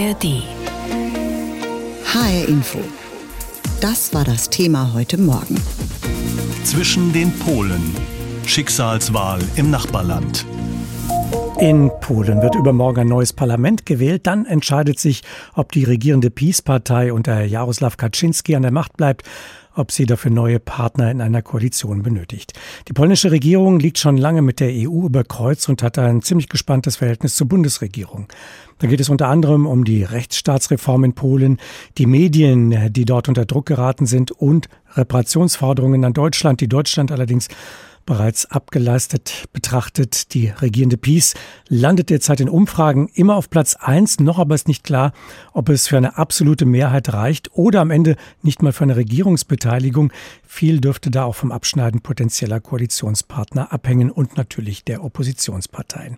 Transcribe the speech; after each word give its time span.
ARD. 0.00 0.42
HR 2.06 2.48
Info. 2.48 2.78
Das 3.82 4.14
war 4.14 4.24
das 4.24 4.48
Thema 4.48 4.94
heute 4.94 5.18
Morgen. 5.18 5.56
Zwischen 6.64 7.12
den 7.12 7.30
Polen. 7.40 7.94
Schicksalswahl 8.46 9.40
im 9.56 9.70
Nachbarland. 9.70 10.46
In 11.60 11.90
Polen 12.00 12.40
wird 12.40 12.54
übermorgen 12.54 13.00
ein 13.00 13.08
neues 13.08 13.34
Parlament 13.34 13.84
gewählt. 13.84 14.26
Dann 14.26 14.46
entscheidet 14.46 14.98
sich, 14.98 15.22
ob 15.54 15.72
die 15.72 15.84
regierende 15.84 16.30
PiS-Partei 16.30 17.12
unter 17.12 17.44
Jaroslaw 17.44 17.94
Kaczynski 17.96 18.56
an 18.56 18.62
der 18.62 18.70
Macht 18.70 18.96
bleibt 18.96 19.24
ob 19.74 19.92
sie 19.92 20.04
dafür 20.04 20.30
neue 20.30 20.58
Partner 20.58 21.10
in 21.10 21.20
einer 21.20 21.42
Koalition 21.42 22.02
benötigt. 22.02 22.52
Die 22.88 22.92
polnische 22.92 23.30
Regierung 23.30 23.78
liegt 23.78 23.98
schon 23.98 24.16
lange 24.16 24.42
mit 24.42 24.60
der 24.60 24.70
EU 24.70 25.06
über 25.06 25.24
Kreuz 25.24 25.68
und 25.68 25.82
hat 25.82 25.98
ein 25.98 26.22
ziemlich 26.22 26.48
gespanntes 26.48 26.96
Verhältnis 26.96 27.36
zur 27.36 27.48
Bundesregierung. 27.48 28.26
Da 28.78 28.88
geht 28.88 29.00
es 29.00 29.08
unter 29.08 29.28
anderem 29.28 29.66
um 29.66 29.84
die 29.84 30.02
Rechtsstaatsreform 30.02 31.04
in 31.04 31.12
Polen, 31.14 31.58
die 31.98 32.06
Medien, 32.06 32.92
die 32.92 33.04
dort 33.04 33.28
unter 33.28 33.44
Druck 33.44 33.66
geraten 33.66 34.06
sind 34.06 34.32
und 34.32 34.68
Reparationsforderungen 34.94 36.04
an 36.04 36.14
Deutschland, 36.14 36.60
die 36.60 36.68
Deutschland 36.68 37.12
allerdings 37.12 37.48
bereits 38.10 38.46
abgeleistet 38.46 39.44
betrachtet. 39.52 40.34
Die 40.34 40.48
regierende 40.48 40.96
Peace 40.96 41.34
landet 41.68 42.10
derzeit 42.10 42.40
in 42.40 42.48
Umfragen 42.48 43.08
immer 43.14 43.36
auf 43.36 43.50
Platz 43.50 43.76
eins. 43.76 44.18
Noch 44.18 44.40
aber 44.40 44.56
ist 44.56 44.66
nicht 44.66 44.82
klar, 44.82 45.12
ob 45.52 45.68
es 45.68 45.86
für 45.86 45.96
eine 45.96 46.18
absolute 46.18 46.66
Mehrheit 46.66 47.12
reicht 47.12 47.52
oder 47.52 47.80
am 47.80 47.92
Ende 47.92 48.16
nicht 48.42 48.62
mal 48.62 48.72
für 48.72 48.82
eine 48.82 48.96
Regierungsbeteiligung. 48.96 50.12
Viel 50.42 50.80
dürfte 50.80 51.12
da 51.12 51.22
auch 51.22 51.36
vom 51.36 51.52
Abschneiden 51.52 52.00
potenzieller 52.00 52.58
Koalitionspartner 52.58 53.72
abhängen 53.72 54.10
und 54.10 54.36
natürlich 54.36 54.82
der 54.82 55.04
Oppositionsparteien. 55.04 56.16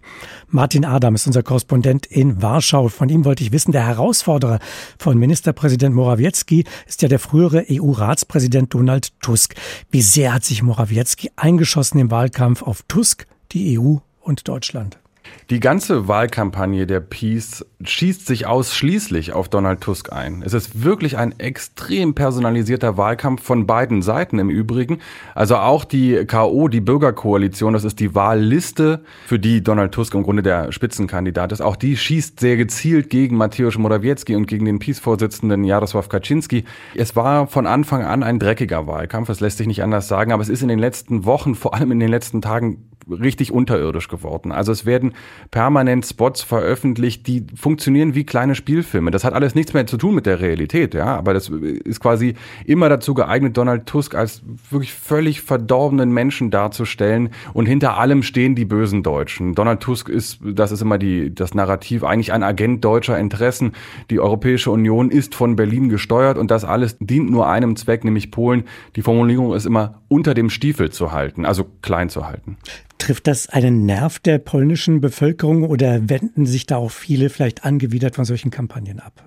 Martin 0.49 0.87
Adam 0.87 1.15
ist 1.15 1.27
unser 1.27 1.43
Korrespondent 1.43 2.07
in 2.07 2.41
Warschau. 2.41 2.89
Von 2.89 3.11
ihm 3.11 3.27
wollte 3.27 3.45
ich 3.45 3.53
wissen, 3.53 3.73
der 3.73 3.87
Herausforderer 3.87 4.61
von 4.99 5.19
Ministerpräsident 5.19 5.95
Morawiecki 5.95 6.65
ist 6.87 7.03
ja 7.03 7.09
der 7.09 7.19
frühere 7.19 7.67
EU-Ratspräsident 7.71 8.73
Donald 8.73 9.13
Tusk. 9.21 9.57
Wie 9.91 10.01
sehr 10.01 10.33
hat 10.33 10.45
sich 10.45 10.63
Morawiecki 10.63 11.33
eingeschossen 11.37 11.82
im 11.91 12.11
Wahlkampf 12.11 12.63
auf 12.63 12.83
Tusk, 12.87 13.27
die 13.51 13.79
EU 13.79 13.97
und 14.21 14.47
Deutschland? 14.47 15.02
Die 15.51 15.61
ganze 15.61 16.09
Wahlkampagne 16.09 16.87
der 16.87 17.01
Peace 17.01 17.67
schießt 17.83 18.27
sich 18.27 18.47
ausschließlich 18.47 19.33
auf 19.33 19.49
Donald 19.49 19.81
Tusk 19.81 20.13
ein. 20.13 20.43
Es 20.45 20.55
ist 20.55 20.83
wirklich 20.83 21.19
ein 21.19 21.39
extrem 21.39 22.15
personalisierter 22.15 22.97
Wahlkampf 22.97 23.43
von 23.43 23.67
beiden 23.67 24.03
Seiten 24.03 24.39
im 24.39 24.51
Übrigen. 24.51 24.99
Also 25.35 25.57
auch 25.57 25.85
die 25.85 26.25
KO, 26.27 26.69
die 26.69 26.81
Bürgerkoalition, 26.81 27.73
das 27.73 27.85
ist 27.85 28.01
die 28.01 28.15
Wahlliste, 28.15 29.03
für 29.27 29.39
die 29.39 29.63
Donald 29.63 29.93
Tusk 29.93 30.15
im 30.15 30.23
Grunde 30.23 30.43
der 30.43 30.73
Spitzenkandidat 30.73 31.53
ist. 31.53 31.61
Auch 31.61 31.77
die 31.77 31.97
schießt 31.97 32.41
sehr 32.41 32.57
gezielt 32.57 33.11
gegen 33.11 33.37
Mateusz 33.37 33.77
Morawiecki 33.77 34.37
und 34.37 34.47
gegen 34.47 34.65
den 34.65 34.79
Peace-Vorsitzenden 34.79 35.65
Jarosław 35.65 36.09
Kaczynski. 36.09 36.65
Es 36.95 37.17
war 37.17 37.47
von 37.47 37.67
Anfang 37.67 38.05
an 38.05 38.23
ein 38.23 38.39
dreckiger 38.39 38.87
Wahlkampf, 38.87 39.29
das 39.29 39.41
lässt 39.41 39.59
sich 39.59 39.67
nicht 39.67 39.83
anders 39.83 40.09
sagen, 40.09 40.33
aber 40.33 40.43
es 40.43 40.49
ist 40.49 40.63
in 40.63 40.69
den 40.69 40.79
letzten 40.79 41.25
Wochen, 41.25 41.55
vor 41.55 41.75
allem 41.75 41.93
in 41.93 42.01
den 42.01 42.09
letzten 42.09 42.41
Tagen 42.41 42.89
richtig 43.11 43.53
unterirdisch 43.53 44.09
geworden. 44.09 44.53
Also 44.53 44.73
es 44.73 44.87
werden 44.87 45.15
permanent 45.51 46.07
Spots 46.07 46.43
veröffentlicht, 46.43 47.27
die 47.27 47.47
funktionieren 47.55 48.15
wie 48.15 48.25
kleine 48.25 48.55
Spielfilme. 48.55 49.11
Das 49.11 49.25
hat 49.25 49.35
alles 49.35 49.55
nichts 49.55 49.75
mehr 49.75 49.87
zu 49.87 49.97
tun 49.97 50.15
mit 50.15 50.27
der 50.27 50.41
Realität, 50.41 50.95
ja, 50.95 51.17
aber 51.17 51.35
das 51.35 51.49
ist 51.49 52.01
quasi 52.01 52.35
immer 52.65 52.89
dazu 52.89 53.15
geeignet, 53.15 53.57
Donald 53.57 53.87
Tusk 53.87 54.15
als 54.15 54.43
wirklich 54.71 54.93
völlig 54.93 55.41
verdorbenen 55.43 56.13
Menschen 56.13 56.51
darzustellen 56.51 57.31
und 57.53 57.67
hinter 57.67 57.99
allem 57.99 58.23
stehen 58.23 58.55
die 58.55 58.65
bösen 58.65 59.03
Deutschen. 59.03 59.55
Donald 59.55 59.81
Tusk 59.81 60.09
ist, 60.09 60.39
das 60.43 60.73
ist 60.73 60.83
immer 60.83 60.99
die, 60.99 61.35
das 61.35 61.55
Narrativ, 61.55 62.05
eigentlich 62.05 62.33
ein 62.33 62.43
Agent 62.43 62.85
deutscher 62.85 63.19
Interessen. 63.19 63.73
Die 64.11 64.21
Europäische 64.21 64.71
Union 64.71 65.11
ist 65.11 65.35
von 65.35 65.57
Berlin 65.57 65.89
gesteuert 65.89 66.39
und 66.39 66.51
das 66.51 66.65
alles 66.65 66.97
dient 66.99 67.31
nur 67.31 67.49
einem 67.49 67.77
Zweck, 67.77 68.05
nämlich 68.05 68.31
Polen. 68.31 68.65
Die 68.97 69.03
Formulierung 69.03 69.55
ist 69.55 69.67
immer 69.67 70.02
unter 70.13 70.35
dem 70.35 70.51
Stiefel 70.51 70.91
zu 70.91 71.11
halten, 71.13 71.45
also 71.45 71.67
klein 71.81 72.11
zu 72.11 72.27
halten. 72.27 72.59
Trifft 72.99 73.27
das 73.27 73.49
einen 73.49 73.87
Nerv 73.87 74.19
der 74.19 74.39
polnischen 74.39 75.01
Bevölkerung 75.01 75.65
oder 75.65 76.09
wenden 76.09 76.47
sich 76.47 76.67
da 76.67 76.77
auch 76.77 76.91
viele 76.91 77.31
vielleicht 77.31 77.65
angewidert 77.65 78.15
von 78.15 78.25
solchen 78.25 78.51
Kampagnen 78.51 79.01
ab? 79.01 79.25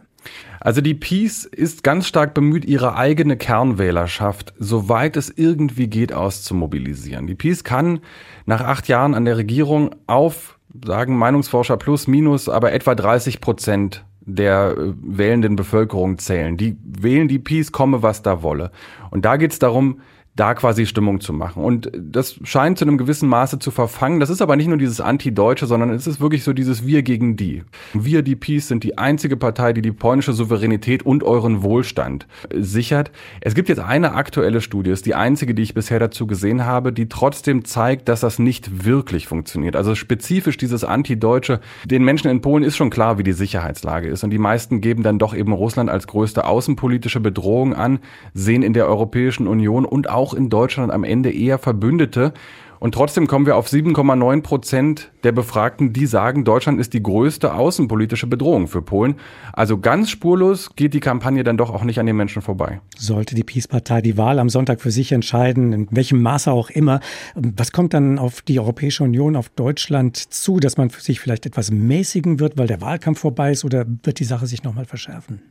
Also 0.59 0.81
die 0.81 0.93
Peace 0.93 1.45
ist 1.45 1.83
ganz 1.83 2.07
stark 2.07 2.33
bemüht, 2.33 2.65
ihre 2.65 2.95
eigene 2.95 3.37
Kernwählerschaft, 3.37 4.53
soweit 4.57 5.17
es 5.17 5.29
irgendwie 5.35 5.87
geht, 5.87 6.13
auszumobilisieren. 6.13 7.27
Die 7.27 7.35
Peace 7.35 7.63
kann 7.63 7.99
nach 8.45 8.61
acht 8.61 8.87
Jahren 8.87 9.13
an 9.13 9.25
der 9.25 9.37
Regierung 9.37 9.95
auf, 10.07 10.59
sagen 10.83 11.17
Meinungsforscher 11.17 11.77
plus 11.77 12.07
minus, 12.07 12.49
aber 12.49 12.73
etwa 12.73 12.95
30 12.95 13.41
Prozent 13.41 14.05
der 14.21 14.75
äh, 14.77 14.93
wählenden 15.01 15.55
Bevölkerung 15.55 16.17
zählen. 16.17 16.57
Die 16.57 16.77
wählen 16.83 17.27
die 17.27 17.39
Peace, 17.39 17.71
komme 17.71 18.01
was 18.01 18.21
da 18.23 18.41
wolle. 18.41 18.71
Und 19.11 19.25
da 19.25 19.37
geht 19.37 19.51
es 19.51 19.59
darum, 19.59 19.99
da 20.35 20.53
quasi 20.53 20.85
Stimmung 20.85 21.21
zu 21.21 21.31
machen. 21.31 21.63
Und 21.63 21.89
das 21.95 22.39
scheint 22.43 22.77
zu 22.77 22.85
einem 22.85 22.97
gewissen 22.97 23.29
Maße 23.29 23.57
zu 23.59 23.71
verfangen. 23.71 24.19
Das 24.19 24.29
ist 24.29 24.41
aber 24.41 24.57
nicht 24.57 24.67
nur 24.67 24.77
dieses 24.77 24.99
Anti-Deutsche, 24.99 25.65
sondern 25.65 25.91
es 25.91 26.07
ist 26.07 26.19
wirklich 26.19 26.43
so 26.43 26.51
dieses 26.51 26.85
Wir 26.85 27.03
gegen 27.03 27.37
die. 27.37 27.63
Wir, 27.93 28.21
die 28.21 28.35
Peace, 28.35 28.67
sind 28.67 28.83
die 28.83 28.97
einzige 28.97 29.37
Partei, 29.37 29.71
die 29.71 29.81
die 29.81 29.93
polnische 29.93 30.33
Souveränität 30.33 31.03
und 31.03 31.23
euren 31.23 31.63
Wohlstand 31.63 32.27
sichert. 32.53 33.11
Es 33.39 33.55
gibt 33.55 33.69
jetzt 33.69 33.79
eine 33.79 34.13
aktuelle 34.13 34.59
Studie, 34.59 34.91
ist 34.91 35.05
die 35.05 35.15
einzige, 35.15 35.53
die 35.53 35.61
ich 35.61 35.73
bisher 35.73 35.99
dazu 35.99 36.27
gesehen 36.27 36.65
habe, 36.65 36.91
die 36.91 37.07
trotzdem 37.07 37.63
zeigt, 37.63 38.09
dass 38.09 38.19
das 38.19 38.37
nicht 38.37 38.85
wirklich 38.85 39.27
funktioniert. 39.27 39.77
Also 39.77 39.95
spezifisch 39.95 40.57
dieses 40.57 40.83
Anti-Deutsche. 40.83 41.61
Den 41.85 42.03
Menschen 42.03 42.29
in 42.29 42.41
Polen 42.41 42.63
ist 42.63 42.75
schon 42.75 42.89
klar, 42.89 43.17
wie 43.17 43.23
die 43.23 43.33
Sicherheitslage 43.33 44.09
ist. 44.09 44.23
Und 44.25 44.31
die 44.31 44.37
meisten 44.37 44.81
geben 44.81 45.01
dann 45.01 45.17
doch 45.17 45.33
eben 45.33 45.53
Russland 45.53 45.89
als 45.89 46.07
größte 46.07 46.45
außenpolitische 46.45 47.21
Bedrohung 47.21 47.73
an, 47.73 47.99
sehen 48.33 48.63
in 48.63 48.73
der 48.73 48.87
Europäischen 48.87 49.47
Union 49.47 49.85
und 49.85 50.09
auch 50.09 50.24
auch 50.25 50.33
in 50.33 50.49
Deutschland 50.49 50.91
am 50.91 51.03
Ende 51.03 51.31
eher 51.31 51.59
Verbündete. 51.59 52.33
Und 52.79 52.93
trotzdem 52.93 53.27
kommen 53.27 53.45
wir 53.45 53.55
auf 53.55 53.67
7,9 53.67 54.41
Prozent 54.41 55.11
der 55.23 55.31
Befragten, 55.31 55.93
die 55.93 56.07
sagen, 56.07 56.43
Deutschland 56.43 56.79
ist 56.79 56.93
die 56.93 57.01
größte 57.01 57.53
außenpolitische 57.53 58.27
Bedrohung 58.27 58.67
für 58.67 58.81
Polen. 58.81 59.15
Also 59.53 59.77
ganz 59.77 60.09
spurlos 60.09 60.75
geht 60.75 60.93
die 60.93 60.99
Kampagne 60.99 61.43
dann 61.43 61.57
doch 61.57 61.69
auch 61.69 61.83
nicht 61.83 61.99
an 61.99 62.05
den 62.05 62.15
Menschen 62.15 62.41
vorbei. 62.41 62.81
Sollte 62.97 63.33
die 63.33 63.43
Peace-Partei 63.43 64.01
die 64.01 64.17
Wahl 64.17 64.39
am 64.39 64.49
Sonntag 64.49 64.81
für 64.81 64.91
sich 64.91 65.11
entscheiden, 65.11 65.73
in 65.73 65.87
welchem 65.91 66.21
Maße 66.21 66.51
auch 66.51 66.69
immer, 66.69 66.99
was 67.35 67.71
kommt 67.71 67.93
dann 67.93 68.19
auf 68.19 68.41
die 68.41 68.59
Europäische 68.59 69.03
Union, 69.03 69.35
auf 69.35 69.49
Deutschland 69.49 70.17
zu, 70.17 70.59
dass 70.59 70.77
man 70.77 70.89
sich 70.89 71.19
vielleicht 71.19 71.45
etwas 71.45 71.71
mäßigen 71.71 72.39
wird, 72.39 72.57
weil 72.57 72.67
der 72.67 72.81
Wahlkampf 72.81 73.19
vorbei 73.19 73.51
ist, 73.51 73.63
oder 73.63 73.85
wird 74.03 74.19
die 74.19 74.25
Sache 74.25 74.47
sich 74.47 74.63
nochmal 74.63 74.85
verschärfen? 74.85 75.41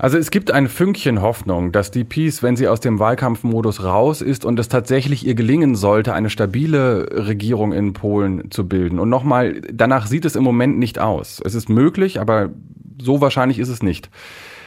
Also 0.00 0.16
es 0.16 0.30
gibt 0.30 0.50
ein 0.50 0.68
Fünkchen 0.68 1.20
Hoffnung, 1.20 1.72
dass 1.72 1.90
die 1.90 2.04
Peace, 2.04 2.42
wenn 2.42 2.56
sie 2.56 2.68
aus 2.68 2.80
dem 2.80 2.98
Wahlkampfmodus 2.98 3.84
raus 3.84 4.22
ist 4.22 4.46
und 4.46 4.58
es 4.58 4.70
tatsächlich 4.70 5.26
ihr 5.26 5.34
gelingen 5.34 5.74
sollte, 5.74 6.14
eine 6.14 6.30
stabile 6.30 7.26
Regierung 7.26 7.74
in 7.74 7.92
Polen 7.92 8.50
zu 8.50 8.66
bilden. 8.66 8.98
Und 8.98 9.10
nochmal, 9.10 9.60
danach 9.70 10.06
sieht 10.06 10.24
es 10.24 10.36
im 10.36 10.42
Moment 10.42 10.78
nicht 10.78 10.98
aus. 10.98 11.42
Es 11.44 11.54
ist 11.54 11.68
möglich, 11.68 12.18
aber 12.18 12.48
so 12.98 13.20
wahrscheinlich 13.20 13.58
ist 13.58 13.68
es 13.68 13.82
nicht. 13.82 14.08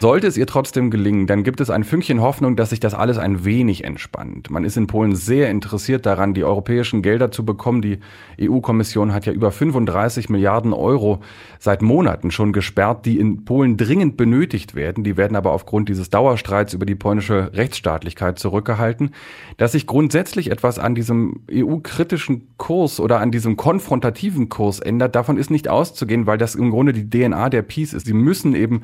Sollte 0.03 0.27
es 0.27 0.35
ihr 0.35 0.47
trotzdem 0.47 0.91
gelingen, 0.91 1.27
dann 1.27 1.43
gibt 1.43 1.61
es 1.61 1.69
ein 1.69 1.85
Fünkchen 1.85 2.19
Hoffnung, 2.19 2.57
dass 2.57 2.71
sich 2.71 2.81
das 2.81 2.93
alles 2.93 3.17
ein 3.17 3.45
wenig 3.45 3.85
entspannt. 3.85 4.49
Man 4.49 4.65
ist 4.65 4.75
in 4.75 4.85
Polen 4.85 5.15
sehr 5.15 5.49
interessiert 5.49 6.05
daran, 6.05 6.33
die 6.33 6.43
europäischen 6.43 7.01
Gelder 7.01 7.31
zu 7.31 7.45
bekommen. 7.45 7.81
Die 7.81 7.99
EU-Kommission 8.37 9.13
hat 9.13 9.25
ja 9.25 9.31
über 9.31 9.49
35 9.49 10.27
Milliarden 10.27 10.73
Euro 10.73 11.21
seit 11.57 11.81
Monaten 11.81 12.31
schon 12.31 12.51
gesperrt, 12.51 13.05
die 13.05 13.17
in 13.17 13.45
Polen 13.45 13.77
dringend 13.77 14.17
benötigt 14.17 14.75
werden. 14.75 15.05
Die 15.05 15.15
werden 15.15 15.37
aber 15.37 15.53
aufgrund 15.53 15.87
dieses 15.87 16.09
Dauerstreits 16.09 16.73
über 16.73 16.85
die 16.85 16.95
polnische 16.95 17.51
Rechtsstaatlichkeit 17.53 18.37
zurückgehalten. 18.37 19.11
Dass 19.55 19.71
sich 19.71 19.87
grundsätzlich 19.87 20.51
etwas 20.51 20.79
an 20.79 20.95
diesem 20.95 21.43
EU-kritischen 21.49 22.49
Kurs 22.57 22.99
oder 22.99 23.21
an 23.21 23.31
diesem 23.31 23.55
konfrontativen 23.55 24.49
Kurs 24.49 24.81
ändert, 24.81 25.15
davon 25.15 25.37
ist 25.37 25.49
nicht 25.49 25.69
auszugehen, 25.69 26.27
weil 26.27 26.37
das 26.37 26.55
im 26.55 26.71
Grunde 26.71 26.91
die 26.91 27.09
DNA 27.09 27.47
der 27.47 27.61
Peace 27.61 27.93
ist. 27.93 28.05
Sie 28.05 28.11
müssen 28.11 28.53
eben 28.53 28.81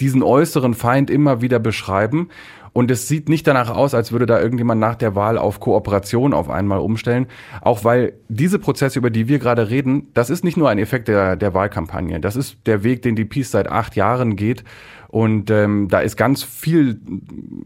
diesen 0.00 0.22
äußeren 0.22 0.74
Feind 0.74 1.10
immer 1.10 1.40
wieder 1.40 1.58
beschreiben. 1.58 2.28
Und 2.74 2.90
es 2.90 3.06
sieht 3.06 3.28
nicht 3.28 3.46
danach 3.46 3.68
aus, 3.68 3.92
als 3.92 4.12
würde 4.12 4.24
da 4.24 4.40
irgendjemand 4.40 4.80
nach 4.80 4.94
der 4.94 5.14
Wahl 5.14 5.36
auf 5.36 5.60
Kooperation 5.60 6.32
auf 6.32 6.48
einmal 6.48 6.78
umstellen. 6.78 7.26
Auch 7.60 7.84
weil 7.84 8.14
diese 8.28 8.58
Prozesse, 8.58 8.98
über 8.98 9.10
die 9.10 9.28
wir 9.28 9.38
gerade 9.38 9.68
reden, 9.68 10.08
das 10.14 10.30
ist 10.30 10.42
nicht 10.42 10.56
nur 10.56 10.70
ein 10.70 10.78
Effekt 10.78 11.08
der, 11.08 11.36
der 11.36 11.52
Wahlkampagne. 11.52 12.18
Das 12.18 12.34
ist 12.34 12.56
der 12.64 12.82
Weg, 12.82 13.02
den 13.02 13.14
die 13.14 13.26
Peace 13.26 13.50
seit 13.50 13.70
acht 13.70 13.94
Jahren 13.94 14.36
geht. 14.36 14.64
Und 15.08 15.50
ähm, 15.50 15.88
da 15.90 16.00
ist 16.00 16.16
ganz 16.16 16.42
viel 16.42 16.98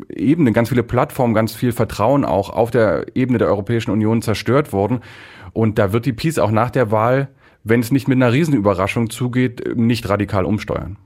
Ebene, 0.08 0.50
ganz 0.50 0.70
viele 0.70 0.82
Plattformen, 0.82 1.32
ganz 1.32 1.55
viel 1.55 1.70
Vertrauen 1.70 2.25
auch 2.25 2.50
auf 2.50 2.73
der 2.73 3.06
Ebene 3.14 3.38
der 3.38 3.46
Europäischen 3.46 3.93
Union 3.93 4.23
zerstört 4.23 4.73
worden. 4.73 5.00
Und 5.52 5.78
da 5.78 5.93
wird 5.93 6.06
die 6.06 6.12
Peace 6.12 6.40
auch 6.40 6.50
nach 6.50 6.70
der 6.70 6.90
Wahl, 6.90 7.28
wenn 7.62 7.78
es 7.78 7.93
nicht 7.93 8.08
mit 8.08 8.17
einer 8.17 8.32
Riesenüberraschung 8.32 9.11
zugeht, 9.11 9.76
nicht 9.76 10.08
radikal 10.08 10.44
umsteuern. 10.44 10.96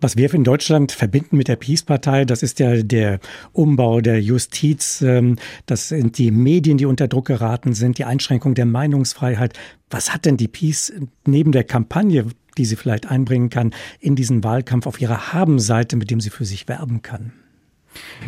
Was 0.00 0.16
wir 0.16 0.32
in 0.34 0.44
Deutschland 0.44 0.92
verbinden 0.92 1.36
mit 1.36 1.48
der 1.48 1.56
Peace-Partei, 1.56 2.26
das 2.26 2.42
ist 2.42 2.58
ja 2.58 2.82
der 2.82 3.18
Umbau 3.52 4.00
der 4.00 4.20
Justiz, 4.20 5.00
ähm, 5.00 5.36
das 5.64 5.88
sind 5.88 6.18
die 6.18 6.30
Medien, 6.30 6.76
die 6.76 6.86
unter 6.86 7.08
Druck 7.08 7.26
geraten 7.26 7.72
sind, 7.72 7.98
die 7.98 8.04
Einschränkung 8.04 8.54
der 8.54 8.66
Meinungsfreiheit. 8.66 9.58
Was 9.88 10.12
hat 10.12 10.26
denn 10.26 10.36
die 10.36 10.48
Peace 10.48 10.92
neben 11.24 11.52
der 11.52 11.64
Kampagne 11.64 12.26
die 12.56 12.64
sie 12.64 12.76
vielleicht 12.76 13.10
einbringen 13.10 13.50
kann 13.50 13.74
in 14.00 14.16
diesen 14.16 14.42
Wahlkampf 14.44 14.86
auf 14.86 15.00
ihrer 15.00 15.32
Habenseite, 15.32 15.96
mit 15.96 16.10
dem 16.10 16.20
sie 16.20 16.30
für 16.30 16.44
sich 16.44 16.68
werben 16.68 17.02
kann? 17.02 17.32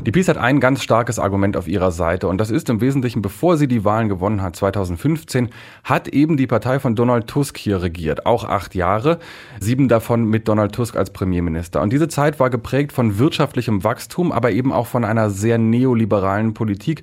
Die 0.04 0.12
PiS 0.12 0.28
hat 0.28 0.36
ein 0.36 0.60
ganz 0.60 0.82
starkes 0.82 1.18
Argument 1.18 1.56
auf 1.56 1.68
ihrer 1.68 1.90
Seite 1.90 2.28
und 2.28 2.38
das 2.38 2.50
ist 2.50 2.68
im 2.70 2.80
Wesentlichen, 2.80 3.22
bevor 3.22 3.56
sie 3.56 3.68
die 3.68 3.84
Wahlen 3.84 4.08
gewonnen 4.08 4.42
hat, 4.42 4.56
2015, 4.56 5.50
hat 5.84 6.08
eben 6.08 6.36
die 6.36 6.46
Partei 6.46 6.78
von 6.80 6.94
Donald 6.94 7.26
Tusk 7.26 7.58
hier 7.58 7.82
regiert, 7.82 8.26
auch 8.26 8.44
acht 8.44 8.74
Jahre, 8.74 9.18
sieben 9.60 9.88
davon 9.88 10.24
mit 10.24 10.48
Donald 10.48 10.72
Tusk 10.72 10.96
als 10.96 11.10
Premierminister. 11.10 11.82
Und 11.82 11.92
diese 11.92 12.08
Zeit 12.08 12.40
war 12.40 12.50
geprägt 12.50 12.92
von 12.92 13.18
wirtschaftlichem 13.18 13.84
Wachstum, 13.84 14.32
aber 14.32 14.52
eben 14.52 14.72
auch 14.72 14.86
von 14.86 15.04
einer 15.04 15.30
sehr 15.30 15.58
neoliberalen 15.58 16.54
Politik, 16.54 17.02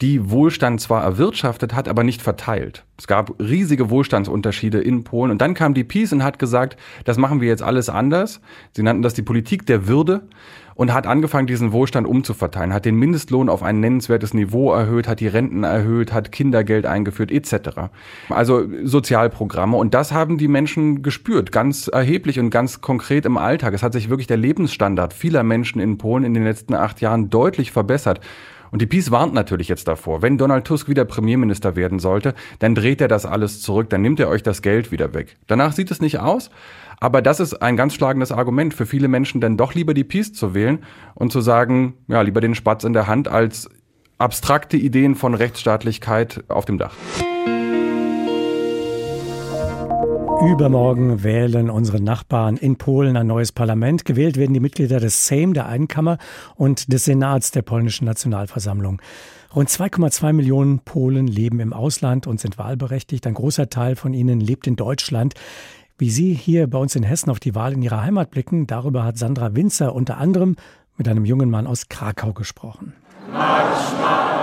die 0.00 0.30
Wohlstand 0.30 0.80
zwar 0.80 1.02
erwirtschaftet 1.02 1.74
hat, 1.74 1.88
aber 1.88 2.04
nicht 2.04 2.22
verteilt. 2.22 2.84
Es 2.98 3.06
gab 3.06 3.38
riesige 3.38 3.90
Wohlstandsunterschiede 3.90 4.80
in 4.80 5.04
Polen 5.04 5.30
und 5.30 5.40
dann 5.40 5.54
kam 5.54 5.74
die 5.74 5.84
PiS 5.84 6.12
und 6.12 6.24
hat 6.24 6.38
gesagt, 6.38 6.78
das 7.04 7.18
machen 7.18 7.40
wir 7.40 7.48
jetzt 7.48 7.62
alles 7.62 7.88
anders. 7.88 8.40
Sie 8.72 8.82
nannten 8.82 9.02
das 9.02 9.14
die 9.14 9.22
Politik 9.22 9.66
der 9.66 9.86
Würde 9.86 10.22
und 10.76 10.92
hat 10.92 11.06
angefangen, 11.06 11.46
diesen 11.46 11.72
Wohlstand 11.72 12.06
umzuverteilen, 12.06 12.72
hat 12.72 12.84
den 12.84 12.96
Mindestlohn 12.96 13.48
auf 13.48 13.62
ein 13.62 13.80
nennenswertes 13.80 14.34
Niveau 14.34 14.72
erhöht, 14.72 15.08
hat 15.08 15.20
die 15.20 15.26
Renten 15.26 15.64
erhöht, 15.64 16.12
hat 16.12 16.32
Kindergeld 16.32 16.86
eingeführt 16.86 17.30
etc. 17.30 17.90
Also 18.30 18.64
Sozialprogramme 18.84 19.76
und 19.76 19.94
das 19.94 20.12
haben 20.12 20.38
die 20.38 20.48
Menschen 20.48 21.02
gespürt, 21.02 21.52
ganz 21.52 21.88
erheblich 21.88 22.38
und 22.38 22.50
ganz 22.50 22.80
konkret 22.80 23.26
im 23.26 23.36
Alltag. 23.36 23.74
Es 23.74 23.82
hat 23.82 23.92
sich 23.94 24.10
wirklich 24.10 24.26
der 24.26 24.36
Lebensstandard 24.36 25.12
vieler 25.12 25.42
Menschen 25.42 25.80
in 25.80 25.98
Polen 25.98 26.24
in 26.24 26.34
den 26.34 26.44
letzten 26.44 26.74
acht 26.74 27.00
Jahren 27.00 27.30
deutlich 27.30 27.72
verbessert. 27.72 28.20
Und 28.70 28.82
die 28.82 28.86
Peace 28.86 29.10
warnt 29.10 29.34
natürlich 29.34 29.68
jetzt 29.68 29.88
davor, 29.88 30.22
wenn 30.22 30.38
Donald 30.38 30.64
Tusk 30.64 30.88
wieder 30.88 31.04
Premierminister 31.04 31.76
werden 31.76 31.98
sollte, 31.98 32.34
dann 32.58 32.74
dreht 32.74 33.00
er 33.00 33.08
das 33.08 33.26
alles 33.26 33.62
zurück, 33.62 33.90
dann 33.90 34.02
nimmt 34.02 34.20
er 34.20 34.28
euch 34.28 34.42
das 34.42 34.62
Geld 34.62 34.92
wieder 34.92 35.14
weg. 35.14 35.36
Danach 35.46 35.72
sieht 35.72 35.90
es 35.90 36.00
nicht 36.00 36.18
aus, 36.18 36.50
aber 36.98 37.22
das 37.22 37.40
ist 37.40 37.54
ein 37.62 37.76
ganz 37.76 37.94
schlagendes 37.94 38.32
Argument 38.32 38.74
für 38.74 38.86
viele 38.86 39.08
Menschen, 39.08 39.40
dann 39.40 39.56
doch 39.56 39.74
lieber 39.74 39.94
die 39.94 40.04
Peace 40.04 40.32
zu 40.32 40.54
wählen 40.54 40.80
und 41.14 41.32
zu 41.32 41.40
sagen, 41.40 41.94
ja, 42.08 42.20
lieber 42.22 42.40
den 42.40 42.54
Spatz 42.54 42.84
in 42.84 42.92
der 42.92 43.06
Hand 43.06 43.28
als 43.28 43.68
abstrakte 44.18 44.76
Ideen 44.76 45.14
von 45.14 45.34
Rechtsstaatlichkeit 45.34 46.44
auf 46.48 46.64
dem 46.64 46.78
Dach. 46.78 46.94
Übermorgen 50.44 51.24
wählen 51.24 51.70
unsere 51.70 52.00
Nachbarn 52.00 52.56
in 52.56 52.76
Polen 52.76 53.16
ein 53.16 53.26
neues 53.26 53.52
Parlament. 53.52 54.04
Gewählt 54.04 54.36
werden 54.36 54.52
die 54.52 54.60
Mitglieder 54.60 55.00
des 55.00 55.26
Sejm, 55.26 55.54
der 55.54 55.66
Einkammer, 55.66 56.18
und 56.56 56.92
des 56.92 57.06
Senats 57.06 57.50
der 57.50 57.62
polnischen 57.62 58.04
Nationalversammlung. 58.04 59.00
Rund 59.54 59.70
2,2 59.70 60.34
Millionen 60.34 60.80
Polen 60.80 61.26
leben 61.26 61.58
im 61.60 61.72
Ausland 61.72 62.26
und 62.26 62.38
sind 62.38 62.58
wahlberechtigt. 62.58 63.26
Ein 63.26 63.34
großer 63.34 63.70
Teil 63.70 63.96
von 63.96 64.12
ihnen 64.12 64.40
lebt 64.40 64.66
in 64.66 64.76
Deutschland. 64.76 65.34
Wie 65.98 66.10
Sie 66.10 66.34
hier 66.34 66.66
bei 66.66 66.78
uns 66.78 66.94
in 66.94 67.02
Hessen 67.02 67.30
auf 67.30 67.40
die 67.40 67.54
Wahl 67.54 67.72
in 67.72 67.80
Ihrer 67.80 68.02
Heimat 68.02 68.30
blicken, 68.30 68.66
darüber 68.66 69.04
hat 69.04 69.16
Sandra 69.16 69.56
Winzer 69.56 69.94
unter 69.94 70.18
anderem 70.18 70.56
mit 70.98 71.08
einem 71.08 71.24
jungen 71.24 71.48
Mann 71.48 71.66
aus 71.66 71.88
Krakau 71.88 72.34
gesprochen. 72.34 72.92
Marsch, 73.32 73.92
Marsch. 74.00 74.35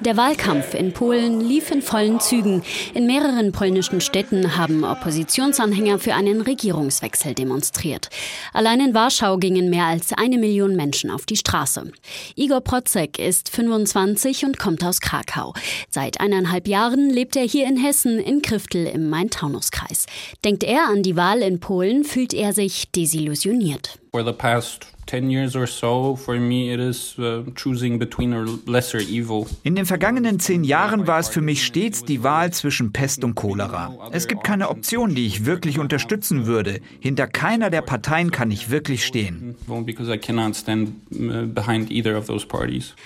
Der 0.00 0.16
Wahlkampf 0.16 0.74
in 0.74 0.92
Polen 0.92 1.40
lief 1.40 1.70
in 1.70 1.80
vollen 1.80 2.20
Zügen. 2.20 2.62
In 2.94 3.06
mehreren 3.06 3.50
polnischen 3.52 4.00
Städten 4.00 4.56
haben 4.56 4.84
Oppositionsanhänger 4.84 5.98
für 5.98 6.14
einen 6.14 6.42
Regierungswechsel 6.42 7.34
demonstriert. 7.34 8.10
Allein 8.52 8.80
in 8.80 8.94
Warschau 8.94 9.38
gingen 9.38 9.70
mehr 9.70 9.86
als 9.86 10.12
eine 10.12 10.38
Million 10.38 10.76
Menschen 10.76 11.10
auf 11.10 11.24
die 11.24 11.36
Straße. 11.36 11.90
Igor 12.36 12.60
Protzek 12.60 13.18
ist 13.18 13.48
25 13.48 14.44
und 14.44 14.58
kommt 14.58 14.84
aus 14.84 15.00
Krakau. 15.00 15.54
Seit 15.90 16.20
eineinhalb 16.20 16.68
Jahren 16.68 17.08
lebt 17.08 17.34
er 17.34 17.44
hier 17.44 17.66
in 17.66 17.78
Hessen 17.78 18.18
in 18.18 18.42
Kriftel 18.42 18.86
im 18.86 19.08
Main-Taunus-Kreis. 19.08 20.06
Denkt 20.44 20.62
er 20.62 20.88
an 20.88 21.02
die 21.02 21.16
Wahl 21.16 21.40
in 21.40 21.58
Polen, 21.58 22.04
fühlt 22.04 22.34
er 22.34 22.52
sich 22.52 22.90
desillusioniert. 22.92 23.98
For 24.12 24.24
the 24.24 24.32
past 24.32 24.95
10 25.06 25.30
years 25.30 25.54
or 25.54 25.66
so, 25.66 26.16
for 26.16 26.34
me 26.36 26.72
it 26.72 26.80
is 26.80 27.16
uh, 27.18 27.44
choosing 27.54 27.98
between 27.98 28.32
a 28.32 28.44
lesser 28.66 28.98
evil. 28.98 29.46
In 29.62 29.76
den 29.76 29.86
vergangenen 29.86 30.40
zehn 30.40 30.64
Jahren 30.64 31.06
war 31.06 31.20
es 31.20 31.28
für 31.28 31.40
mich 31.40 31.64
stets 31.64 32.04
die 32.04 32.24
Wahl 32.24 32.52
zwischen 32.52 32.92
Pest 32.92 33.22
und 33.22 33.36
Cholera. 33.36 34.10
Es 34.10 34.26
gibt 34.26 34.42
keine 34.42 34.68
Option, 34.68 35.14
die 35.14 35.26
ich 35.26 35.46
wirklich 35.46 35.78
unterstützen 35.78 36.46
würde. 36.46 36.80
Hinter 36.98 37.28
keiner 37.28 37.70
der 37.70 37.82
Parteien 37.82 38.32
kann 38.32 38.50
ich 38.50 38.70
wirklich 38.70 39.04
stehen. 39.04 39.54
Uh, 39.68 39.84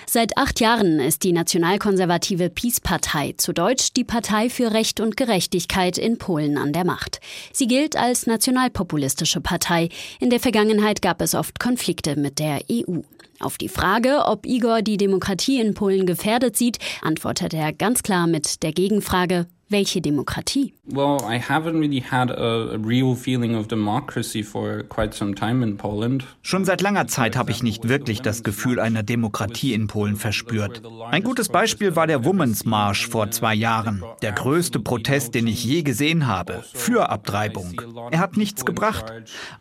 Seit 0.07 0.37
acht 0.39 0.61
Jahren 0.61 1.01
ist 1.01 1.25
die 1.25 1.33
nationalkonservative 1.33 2.51
Peace-Partei, 2.51 3.35
zu 3.37 3.53
Deutsch 3.53 3.93
die 3.95 4.05
Partei 4.05 4.49
für 4.49 4.73
Recht 4.73 5.01
und 5.01 5.17
Gerechtigkeit 5.19 5.99
in 5.99 6.17
Polen 6.17 6.57
an 6.57 6.73
der 6.73 6.85
Macht. 6.85 7.21
Sie 7.53 7.67
gilt 7.67 7.97
als 7.97 8.27
nationalpopulistische 8.27 9.43
Partei. 9.43 9.91
In 10.19 10.31
der 10.31 10.41
Vergangenheit 10.41 11.03
gab 11.03 11.21
es 11.21 11.35
oft 11.35 11.61
Konflikte 11.61 11.90
Konflikte 11.91 12.15
mit 12.15 12.39
der 12.39 12.61
EU. 12.71 13.01
Auf 13.41 13.59
die 13.59 13.69
Frage, 13.69 14.23
ob 14.27 14.47
Igor 14.47 14.81
die 14.81 14.97
Demokratie 14.97 15.61
in 15.61 15.75
Polen 15.75 16.07
gefährdet 16.07 16.57
sieht, 16.57 16.79
antwortet 17.03 17.53
er 17.53 17.73
ganz 17.73 18.05
klar 18.05 18.29
mit 18.29 18.63
der 18.63 18.71
Gegenfrage, 18.71 19.47
welche 19.69 20.01
Demokratie? 20.01 20.73
Well, 20.93 21.19
I 21.23 21.39
haven't 21.39 21.79
really 21.79 22.03
had 22.03 22.31
a, 22.31 22.77
real 22.77 23.15
feeling 23.15 23.55
of 23.55 23.69
democracy 23.69 24.43
for 24.43 24.83
quite 24.83 25.15
some 25.15 25.35
time 25.35 25.63
in 25.63 25.77
Poland. 25.77 26.25
Schon 26.43 26.65
seit 26.65 26.81
langer 26.81 27.07
Zeit 27.07 27.37
habe 27.37 27.53
ich 27.53 27.63
nicht 27.63 27.89
wirklich 27.89 28.23
das 28.23 28.43
Gefühl 28.43 28.81
einer 28.81 29.05
Demokratie 29.05 29.73
in 29.73 29.87
Polen 29.87 30.17
verspürt. 30.17 30.83
Ein 31.11 31.23
gutes 31.23 31.49
Beispiel 31.49 31.95
war 31.95 32.07
der 32.07 32.25
Women's 32.25 32.65
March 32.65 33.07
vor 33.07 33.31
zwei 33.31 33.55
Jahren. 33.55 34.03
Der 34.23 34.33
größte 34.33 34.81
Protest, 34.81 35.35
den 35.35 35.47
ich 35.47 35.65
je 35.65 35.83
gesehen 35.83 36.27
habe. 36.27 36.65
Für 36.75 37.09
Abtreibung. 37.11 37.81
Er 38.11 38.19
hat 38.19 38.37
nichts 38.37 38.65
gebracht. 38.65 39.13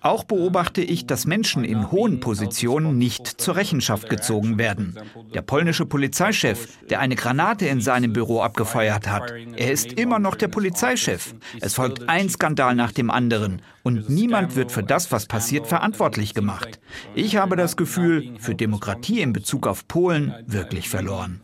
Auch 0.02 0.24
beobachte 0.24 0.82
ich, 0.82 1.06
dass 1.06 1.28
Menschen 1.28 1.64
in 1.64 1.92
hohen 1.92 2.20
Positionen 2.20 2.98
nicht 2.98 3.28
zur 3.28 3.56
Rechenschaft 3.56 4.10
gezogen 4.10 4.58
werden. 4.58 4.98
Der 5.34 5.42
polnische 5.42 5.86
Polizeichef, 5.86 6.80
der 6.90 7.00
eine 7.00 7.16
Granate 7.16 7.68
in 7.68 7.82
seinem 7.82 8.14
Büro 8.14 8.42
abgefeuert 8.42 9.08
hat. 9.08 9.32
Er 9.56 9.72
ist 9.72 9.94
immer 9.94 10.18
noch 10.18 10.36
der 10.36 10.48
Polizeichef. 10.48 11.19
Es 11.62 11.74
folgt 11.74 12.08
ein 12.10 12.30
Skandal 12.30 12.76
nach 12.76 12.92
dem 12.92 13.10
anderen 13.10 13.62
und 13.84 14.10
niemand 14.10 14.56
wird 14.56 14.72
für 14.72 14.84
das, 14.84 15.12
was 15.12 15.26
passiert, 15.26 15.68
verantwortlich 15.68 16.34
gemacht. 16.34 16.80
Ich 17.16 17.36
habe 17.36 17.56
das 17.56 17.78
Gefühl, 17.78 18.34
für 18.40 18.56
Demokratie 18.56 19.22
in 19.22 19.34
Bezug 19.34 19.68
auf 19.68 19.88
Polen 19.88 20.34
wirklich 20.48 20.90
verloren. 20.90 21.42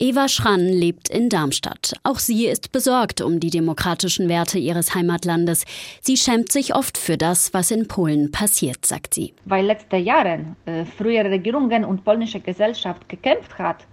Eva 0.00 0.28
Schrann 0.28 0.60
lebt 0.60 1.08
in 1.08 1.28
Darmstadt. 1.28 1.94
Auch 2.02 2.18
sie 2.18 2.46
ist 2.46 2.72
besorgt 2.72 3.20
um 3.20 3.38
die 3.38 3.50
demokratischen 3.50 4.28
Werte 4.28 4.58
ihres 4.58 4.94
Heimatlandes. 4.94 5.64
Sie 6.00 6.16
schämt 6.16 6.50
sich 6.50 6.74
oft 6.74 6.98
für 6.98 7.16
das, 7.16 7.54
was 7.54 7.70
in 7.70 7.86
Polen 7.86 8.32
passiert, 8.32 8.84
sagt 8.84 9.14
sie. 9.14 9.34
Weil 9.44 9.66
letzte 9.66 9.96
Jahre 9.96 10.56
äh, 10.66 10.84
frühere 10.84 11.30
Regierungen 11.30 11.84
und 11.84 12.04
polnische 12.04 12.40
Gesellschaft 12.40 13.08
gekämpft 13.08 13.56
hat, 13.56 13.86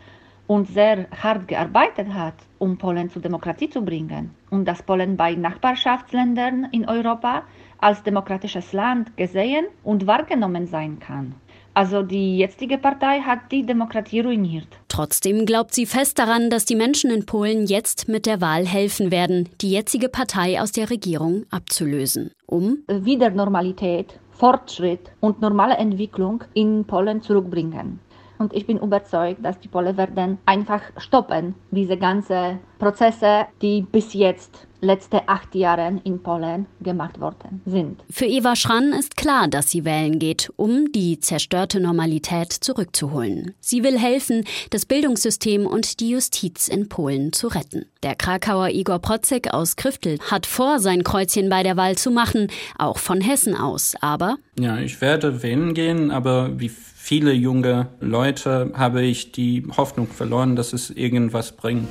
und 0.48 0.67
sehr 0.67 1.07
hart 1.12 1.48
gearbeitet 1.48 2.13
hat, 2.13 2.36
um 2.60 2.77
Polen 2.77 3.10
zur 3.10 3.21
Demokratie 3.21 3.69
zu 3.69 3.81
bringen 3.81 4.31
und 4.50 4.65
dass 4.65 4.83
Polen 4.83 5.17
bei 5.17 5.36
Nachbarschaftsländern 5.36 6.67
in 6.71 6.88
Europa 6.88 7.43
als 7.79 8.03
demokratisches 8.03 8.74
Land 8.74 9.17
gesehen 9.17 9.65
und 9.83 10.07
wahrgenommen 10.07 10.67
sein 10.67 11.00
kann. 11.00 11.36
Also 11.74 12.03
die 12.03 12.38
jetzige 12.38 12.77
Partei 12.77 13.21
hat 13.21 13.50
die 13.50 13.65
Demokratie 13.65 14.19
ruiniert. 14.19 14.67
Trotzdem 14.89 15.45
glaubt 15.45 15.74
sie 15.74 15.86
fest 15.86 16.19
daran, 16.19 16.50
dass 16.50 16.65
die 16.65 16.75
Menschen 16.75 17.12
in 17.12 17.25
Polen 17.25 17.65
jetzt 17.65 18.10
mit 18.10 18.25
der 18.25 18.41
Wahl 18.41 18.65
helfen 18.65 19.10
werden, 19.10 19.48
die 19.62 19.71
jetzige 19.71 20.10
Partei 20.10 20.62
aus 20.62 20.74
der 20.74 20.89
Regierung 20.89 21.45
abzulösen, 21.50 22.31
um 22.45 22.79
wieder 22.88 23.29
Normalität, 23.29 24.19
Fortschritt 24.31 25.12
und 25.21 25.39
normale 25.39 25.75
Entwicklung 25.75 26.43
in 26.53 26.83
Polen 26.83 27.21
zurückbringen. 27.21 28.00
Und 28.41 28.53
ich 28.55 28.65
bin 28.65 28.79
überzeugt, 28.79 29.45
dass 29.45 29.60
die 29.60 29.67
Polen 29.67 29.95
werden 29.98 30.39
einfach 30.48 30.81
stoppen, 30.98 31.53
diese 31.69 31.95
ganzen 31.95 32.57
Prozesse, 32.79 33.45
die 33.62 33.83
bis 33.83 34.15
jetzt 34.15 34.65
letzte 34.81 35.29
acht 35.29 35.53
Jahre 35.53 36.01
in 36.03 36.24
Polen 36.24 36.65
gemacht 36.81 37.21
worden 37.21 37.62
sind. 37.67 38.03
Für 38.10 38.25
Eva 38.25 38.55
Schrann 38.55 38.93
ist 38.93 39.15
klar, 39.15 39.48
dass 39.48 39.69
sie 39.69 39.86
wählen 39.86 40.17
geht, 40.17 40.51
um 40.55 40.91
die 40.91 41.19
zerstörte 41.19 41.79
Normalität 41.79 42.51
zurückzuholen. 42.51 43.53
Sie 43.60 43.83
will 43.83 44.00
helfen, 44.00 44.43
das 44.71 44.88
Bildungssystem 44.88 45.67
und 45.67 46.00
die 46.00 46.10
Justiz 46.10 46.67
in 46.67 46.89
Polen 46.89 47.31
zu 47.31 47.48
retten. 47.50 47.86
Der 48.01 48.15
Krakauer 48.15 48.69
Igor 48.69 48.98
Protzek 48.98 49.53
aus 49.53 49.75
Kriftel 49.75 50.17
hat 50.31 50.48
vor, 50.48 50.79
sein 50.79 51.03
Kreuzchen 51.03 51.50
bei 51.50 51.62
der 51.62 51.77
Wahl 51.77 51.95
zu 51.95 52.10
machen, 52.10 52.48
auch 52.79 52.98
von 52.98 53.21
Hessen 53.21 53.55
aus. 53.55 53.93
Aber 54.01 54.38
ja, 54.60 54.79
ich 54.79 55.00
werde 55.00 55.43
wählen 55.43 55.75
gehen, 55.75 56.10
aber 56.10 56.60
wie 56.60 56.71
viele 57.03 57.34
junge 57.34 57.88
Leute 58.00 58.72
habe 58.75 59.01
ich 59.01 59.31
die 59.31 59.65
Hoffnung 59.75 60.08
verloren, 60.08 60.55
dass 60.55 60.72
es 60.72 60.91
irgendwas 60.91 61.51
bringt. 61.51 61.89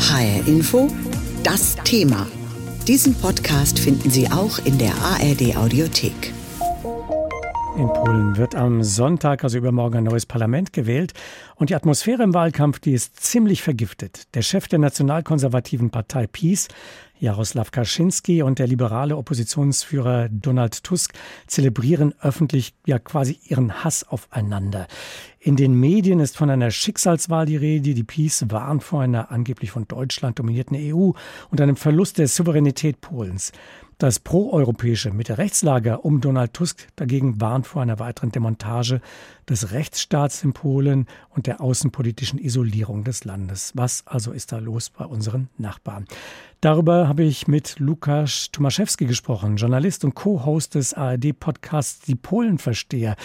HR 0.00 0.46
Info, 0.46 0.88
das 1.44 1.76
Thema. 1.84 2.26
Diesen 2.88 3.14
Podcast 3.14 3.78
finden 3.78 4.10
Sie 4.10 4.28
auch 4.30 4.58
in 4.64 4.76
der 4.78 4.92
ARD 4.96 5.56
Audiothek. 5.56 6.32
In 7.78 7.92
Polen 7.92 8.36
wird 8.36 8.56
am 8.56 8.82
Sonntag, 8.82 9.44
also 9.44 9.56
übermorgen, 9.56 9.98
ein 9.98 10.04
neues 10.04 10.26
Parlament 10.26 10.72
gewählt. 10.72 11.12
Und 11.54 11.70
die 11.70 11.76
Atmosphäre 11.76 12.24
im 12.24 12.34
Wahlkampf, 12.34 12.80
die 12.80 12.90
ist 12.90 13.20
ziemlich 13.20 13.62
vergiftet. 13.62 14.34
Der 14.34 14.42
Chef 14.42 14.66
der 14.66 14.80
nationalkonservativen 14.80 15.90
Partei 15.90 16.26
PiS, 16.26 16.66
Jaroslaw 17.20 17.70
Kaczynski, 17.70 18.42
und 18.42 18.58
der 18.58 18.66
liberale 18.66 19.16
Oppositionsführer 19.16 20.28
Donald 20.28 20.82
Tusk 20.82 21.12
zelebrieren 21.46 22.14
öffentlich 22.20 22.74
ja 22.84 22.98
quasi 22.98 23.38
ihren 23.44 23.84
Hass 23.84 24.02
aufeinander. 24.02 24.88
In 25.38 25.54
den 25.54 25.74
Medien 25.74 26.18
ist 26.18 26.36
von 26.36 26.50
einer 26.50 26.72
Schicksalswahl 26.72 27.46
die 27.46 27.56
Rede. 27.56 27.94
Die 27.94 28.02
PiS 28.02 28.46
warnt 28.50 28.82
vor 28.82 29.02
einer 29.02 29.30
angeblich 29.30 29.70
von 29.70 29.86
Deutschland 29.86 30.40
dominierten 30.40 30.76
EU 30.76 31.12
und 31.50 31.60
einem 31.60 31.76
Verlust 31.76 32.18
der 32.18 32.26
Souveränität 32.26 33.00
Polens. 33.00 33.52
Das 33.98 34.20
proeuropäische 34.20 35.10
Mitte-Rechtslager 35.10 36.04
um 36.04 36.20
Donald 36.20 36.54
Tusk 36.54 36.86
dagegen 36.94 37.40
warnt 37.40 37.66
vor 37.66 37.82
einer 37.82 37.98
weiteren 37.98 38.30
Demontage 38.30 39.00
des 39.48 39.72
Rechtsstaats 39.72 40.44
in 40.44 40.52
Polen 40.52 41.08
und 41.30 41.48
der 41.48 41.60
außenpolitischen 41.60 42.38
Isolierung 42.38 43.02
des 43.02 43.24
Landes. 43.24 43.72
Was 43.74 44.06
also 44.06 44.30
ist 44.30 44.52
da 44.52 44.58
los 44.58 44.90
bei 44.90 45.04
unseren 45.04 45.48
Nachbarn? 45.58 46.04
Darüber 46.60 47.08
habe 47.08 47.24
ich 47.24 47.48
mit 47.48 47.80
Lukas 47.80 48.50
Tomaszewski 48.52 49.04
gesprochen, 49.04 49.56
Journalist 49.56 50.04
und 50.04 50.14
Co-Host 50.14 50.76
des 50.76 50.94
ARD-Podcasts 50.94 52.02
Die 52.02 52.14
Polenversteher. 52.14 53.16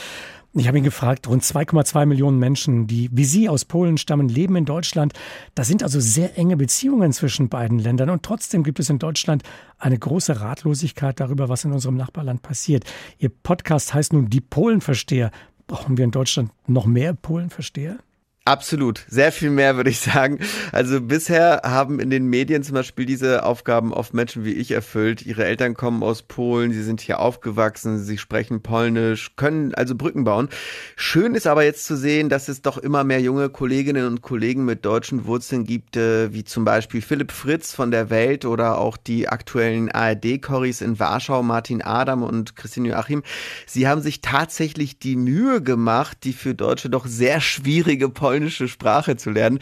Ich 0.56 0.68
habe 0.68 0.78
ihn 0.78 0.84
gefragt, 0.84 1.28
rund 1.28 1.42
2,2 1.42 2.06
Millionen 2.06 2.38
Menschen, 2.38 2.86
die 2.86 3.10
wie 3.12 3.26
Sie 3.26 3.50
aus 3.50 3.66
Polen 3.66 3.98
stammen, 3.98 4.30
leben 4.30 4.56
in 4.56 4.66
Deutschland. 4.66 5.14
Da 5.56 5.64
sind 5.64 5.82
also 5.82 6.00
sehr 6.00 6.38
enge 6.38 6.58
Beziehungen 6.58 7.12
zwischen 7.12 7.50
beiden 7.50 7.80
Ländern. 7.80 8.12
Und 8.12 8.22
trotzdem 8.22 8.62
gibt 8.62 8.80
es 8.80 8.92
in 8.92 9.00
Deutschland 9.00 9.42
eine 9.80 9.98
große 9.98 10.42
Ratlosigkeit 10.42 11.20
darüber, 11.20 11.50
was 11.50 11.66
in 11.66 11.72
unserem 11.72 11.98
Nachbarland 11.98 12.44
passiert. 12.44 12.84
Ihr 13.18 13.30
Podcast 13.30 13.96
heißt 13.96 14.14
nun 14.14 14.30
Die 14.30 14.42
Polenversteher. 14.42 15.32
Brauchen 15.66 15.98
wir 15.98 16.06
in 16.06 16.12
Deutschland 16.12 16.52
noch 16.68 16.86
mehr 16.86 17.16
Polenversteher? 17.16 17.98
Absolut, 18.46 19.06
sehr 19.08 19.32
viel 19.32 19.52
mehr 19.52 19.78
würde 19.78 19.90
ich 19.90 20.02
sagen. 20.02 20.40
Also 20.74 21.00
bisher 21.00 21.62
haben 21.64 22.02
in 22.02 22.10
den 22.10 22.26
Medien 22.28 22.62
zum 22.62 22.74
Beispiel 22.74 23.06
diese 23.06 23.46
Aufgaben 23.46 23.94
oft 23.94 24.14
Menschen 24.14 24.44
wie 24.44 24.52
ich 24.52 24.72
erfüllt. 24.72 25.26
Ihre 25.26 25.46
Eltern 25.46 25.76
kommen 25.76 26.04
aus 26.04 26.24
Polen, 26.24 26.74
sie 26.74 26.84
sind 26.84 27.00
hier 27.00 27.20
aufgewachsen, 27.20 28.04
sie 28.04 28.18
sprechen 28.18 28.62
Polnisch, 28.62 29.38
können 29.38 29.74
also 29.76 29.96
Brücken 29.96 30.26
bauen. 30.26 30.50
Schön 30.98 31.36
ist 31.36 31.48
aber 31.48 31.64
jetzt 31.64 31.86
zu 31.86 31.96
sehen, 31.96 32.28
dass 32.28 32.50
es 32.50 32.62
doch 32.62 32.78
immer 32.78 33.06
mehr 33.06 33.22
junge 33.22 33.48
Kolleginnen 33.48 34.08
und 34.08 34.22
Kollegen 34.22 34.66
mit 34.66 34.84
deutschen 34.84 35.26
Wurzeln 35.26 35.64
gibt, 35.64 35.96
äh, 35.96 36.34
wie 36.34 36.44
zum 36.44 36.66
Beispiel 36.66 37.02
Philipp 37.02 37.32
Fritz 37.32 37.74
von 37.74 37.92
der 37.92 38.10
Welt 38.10 38.44
oder 38.44 38.78
auch 38.78 38.98
die 38.98 39.30
aktuellen 39.30 39.90
ARD-Corris 39.90 40.82
in 40.82 41.00
Warschau, 41.00 41.44
Martin 41.44 41.82
Adam 41.82 42.24
und 42.24 42.58
Christine 42.58 42.90
Joachim. 42.90 43.24
Sie 43.66 43.88
haben 43.88 44.02
sich 44.02 44.20
tatsächlich 44.20 45.00
die 45.00 45.16
Mühe 45.16 45.62
gemacht, 45.62 46.18
die 46.26 46.34
für 46.34 46.54
Deutsche 46.54 46.90
doch 46.90 47.06
sehr 47.06 47.40
schwierige 47.40 48.10
Polnisch 48.10 48.33
polnische 48.34 48.68
Sprache 48.68 49.16
zu 49.16 49.30
lernen, 49.30 49.60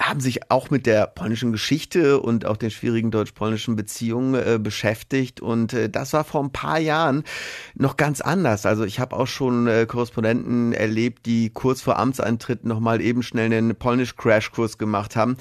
haben 0.00 0.20
sich 0.20 0.50
auch 0.50 0.70
mit 0.70 0.86
der 0.86 1.06
polnischen 1.06 1.52
Geschichte 1.52 2.18
und 2.18 2.46
auch 2.46 2.56
den 2.56 2.70
schwierigen 2.70 3.10
deutsch-polnischen 3.10 3.76
Beziehungen 3.76 4.34
äh, 4.34 4.58
beschäftigt. 4.58 5.42
Und 5.42 5.74
äh, 5.74 5.90
das 5.90 6.14
war 6.14 6.24
vor 6.24 6.42
ein 6.42 6.50
paar 6.50 6.78
Jahren 6.78 7.24
noch 7.74 7.98
ganz 7.98 8.22
anders. 8.22 8.64
Also 8.64 8.84
ich 8.84 9.00
habe 9.00 9.14
auch 9.14 9.26
schon 9.26 9.66
äh, 9.66 9.84
Korrespondenten 9.86 10.72
erlebt, 10.72 11.26
die 11.26 11.50
kurz 11.50 11.82
vor 11.82 11.98
Amtseintritt 11.98 12.64
nochmal 12.64 13.02
eben 13.02 13.22
schnell 13.22 13.52
einen 13.52 13.76
Polnisch-Crashkurs 13.76 14.78
gemacht 14.78 15.14
haben. 15.14 15.36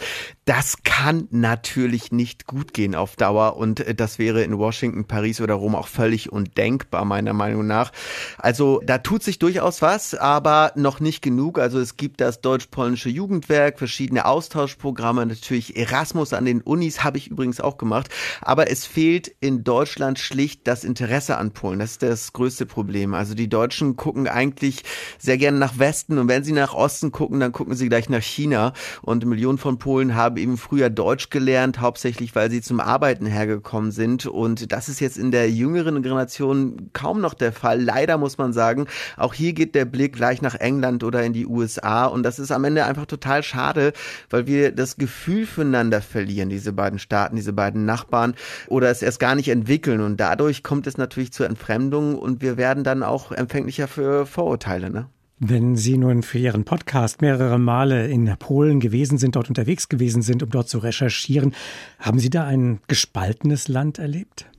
Das 0.46 0.84
kann 0.84 1.28
natürlich 1.32 2.12
nicht 2.12 2.46
gut 2.46 2.74
gehen 2.74 2.96
auf 2.96 3.16
Dauer 3.16 3.58
und 3.58 3.80
äh, 3.80 3.96
das 3.96 4.20
wäre 4.20 4.44
in 4.44 4.58
Washington, 4.58 5.06
Paris 5.06 5.42
oder 5.42 5.56
Rom 5.56 5.76
auch 5.76 5.88
völlig 5.88 6.32
undenkbar, 6.32 7.06
meiner 7.06 7.34
Meinung 7.34 7.66
nach. 7.66 7.92
Also 8.38 8.82
da 8.86 8.98
tut 9.00 9.24
sich 9.24 9.40
durchaus 9.40 9.82
was, 9.82 10.14
aber 10.14 10.72
noch 10.76 11.00
nicht 11.00 11.22
genug. 11.22 11.58
Also 11.60 11.80
es 11.80 11.98
gibt 11.98 12.22
das 12.22 12.42
Deutsch 12.42 12.66
deutsch-polnische 12.66 13.10
Jugendwerk, 13.10 13.78
verschiedene 13.78 14.26
Austauschprogramme, 14.26 15.26
natürlich 15.26 15.76
Erasmus 15.76 16.34
an 16.34 16.46
den 16.46 16.62
Unis 16.62 17.04
habe 17.04 17.18
ich 17.18 17.28
übrigens 17.30 17.60
auch 17.60 17.78
gemacht. 17.78 18.10
Aber 18.42 18.70
es 18.70 18.86
fehlt 18.86 19.28
in 19.40 19.64
Deutschland 19.64 20.20
schlicht 20.20 20.68
das 20.68 20.84
Interesse 20.84 21.38
an 21.38 21.52
Polen. 21.52 21.80
Das 21.80 21.92
ist 21.92 22.04
das 22.04 22.34
größte 22.34 22.66
Problem. 22.66 23.14
Also 23.14 23.34
die 23.34 23.50
Deutschen 23.50 23.96
gucken 23.96 24.28
eigentlich 24.28 24.84
sehr 25.18 25.38
gerne 25.38 25.58
nach 25.58 25.80
Westen 25.80 26.18
und 26.18 26.28
wenn 26.28 26.44
sie 26.44 26.54
nach 26.54 26.74
Osten 26.74 27.12
gucken, 27.12 27.40
dann 27.40 27.52
gucken 27.52 27.76
sie 27.76 27.90
gleich 27.90 28.10
nach 28.10 28.22
China. 28.24 28.74
Und 29.02 29.26
Millionen 29.26 29.58
von 29.58 29.78
Polen 29.78 30.16
haben 30.16 30.35
eben 30.38 30.58
früher 30.58 30.90
Deutsch 30.90 31.30
gelernt, 31.30 31.80
hauptsächlich 31.82 32.36
weil 32.36 32.50
sie 32.50 32.62
zum 32.62 32.80
Arbeiten 32.80 33.26
hergekommen 33.26 33.92
sind. 33.92 34.26
Und 34.26 34.72
das 34.72 34.90
ist 34.90 35.00
jetzt 35.00 35.18
in 35.18 35.32
der 35.32 35.50
jüngeren 35.50 36.02
Generation 36.02 36.90
kaum 36.94 37.22
noch 37.22 37.34
der 37.34 37.52
Fall. 37.52 37.82
Leider 37.82 38.18
muss 38.18 38.38
man 38.38 38.54
sagen, 38.54 38.88
auch 39.18 39.34
hier 39.34 39.54
geht 39.54 39.76
der 39.76 39.86
Blick 39.86 40.14
gleich 40.14 40.42
nach 40.42 40.56
England 40.56 41.04
oder 41.04 41.24
in 41.24 41.34
die 41.34 41.46
USA. 41.46 42.06
Und 42.06 42.24
das 42.24 42.40
ist 42.40 42.52
am 42.52 42.64
Ende 42.64 42.86
einfach 42.86 43.06
total 43.06 43.44
schade, 43.44 43.94
weil 44.30 44.48
wir 44.48 44.72
das 44.72 44.98
Gefühl 44.98 45.46
füreinander 45.46 46.02
verlieren, 46.02 46.50
diese 46.50 46.74
beiden 46.74 47.00
Staaten, 47.00 47.36
diese 47.36 47.54
beiden 47.54 47.86
Nachbarn, 47.86 48.36
oder 48.68 48.90
es 48.90 49.02
erst 49.02 49.20
gar 49.20 49.36
nicht 49.36 49.50
entwickeln. 49.50 50.02
Und 50.02 50.20
dadurch 50.20 50.64
kommt 50.64 50.88
es 50.88 50.98
natürlich 50.98 51.32
zur 51.32 51.48
Entfremdung 51.48 52.18
und 52.18 52.42
wir 52.42 52.58
werden 52.58 52.84
dann 52.84 53.04
auch 53.04 53.32
empfänglicher 53.32 53.88
für 53.88 54.26
Vorurteile. 54.26 54.90
Ne? 54.90 55.10
Wenn 55.38 55.76
Sie 55.76 55.98
nun 55.98 56.24
für 56.24 56.40
Ihren 56.40 56.64
Podcast 56.64 57.22
mehrere 57.22 57.60
Male 57.60 58.08
in 58.08 58.34
Polen 58.40 58.80
gewesen 58.80 59.18
sind, 59.18 59.36
dort 59.36 59.50
unterwegs 59.50 59.90
gewesen 59.90 60.22
sind, 60.22 60.42
um 60.42 60.50
dort 60.50 60.70
zu 60.70 60.78
recherchieren, 60.78 61.54
haben 62.00 62.20
Sie 62.20 62.30
da 62.30 62.46
ein 62.46 62.80
gespaltenes 62.88 63.68
Land 63.68 64.00
erlebt? 64.00 64.50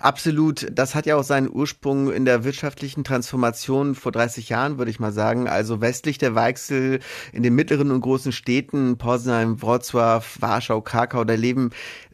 Absolut. 0.00 0.66
Das 0.72 0.94
hat 0.94 1.06
ja 1.06 1.16
auch 1.16 1.24
seinen 1.24 1.50
Ursprung 1.50 2.12
in 2.12 2.24
der 2.24 2.44
wirtschaftlichen 2.44 3.04
Transformation 3.04 3.94
vor 3.94 4.12
30 4.12 4.48
Jahren, 4.48 4.78
würde 4.78 4.90
ich 4.90 5.00
mal 5.00 5.12
sagen. 5.12 5.48
Also 5.48 5.80
westlich 5.80 6.18
der 6.18 6.34
Weichsel 6.34 7.00
in 7.32 7.42
den 7.42 7.54
mittleren 7.54 7.90
und 7.90 8.00
großen 8.00 8.32
Städten, 8.32 8.98
Poznań, 8.98 9.56
Wrocław, 9.60 10.24
Warschau, 10.40 10.80
Krakau, 10.80 11.24
da 11.24 11.34
leben 11.34 11.70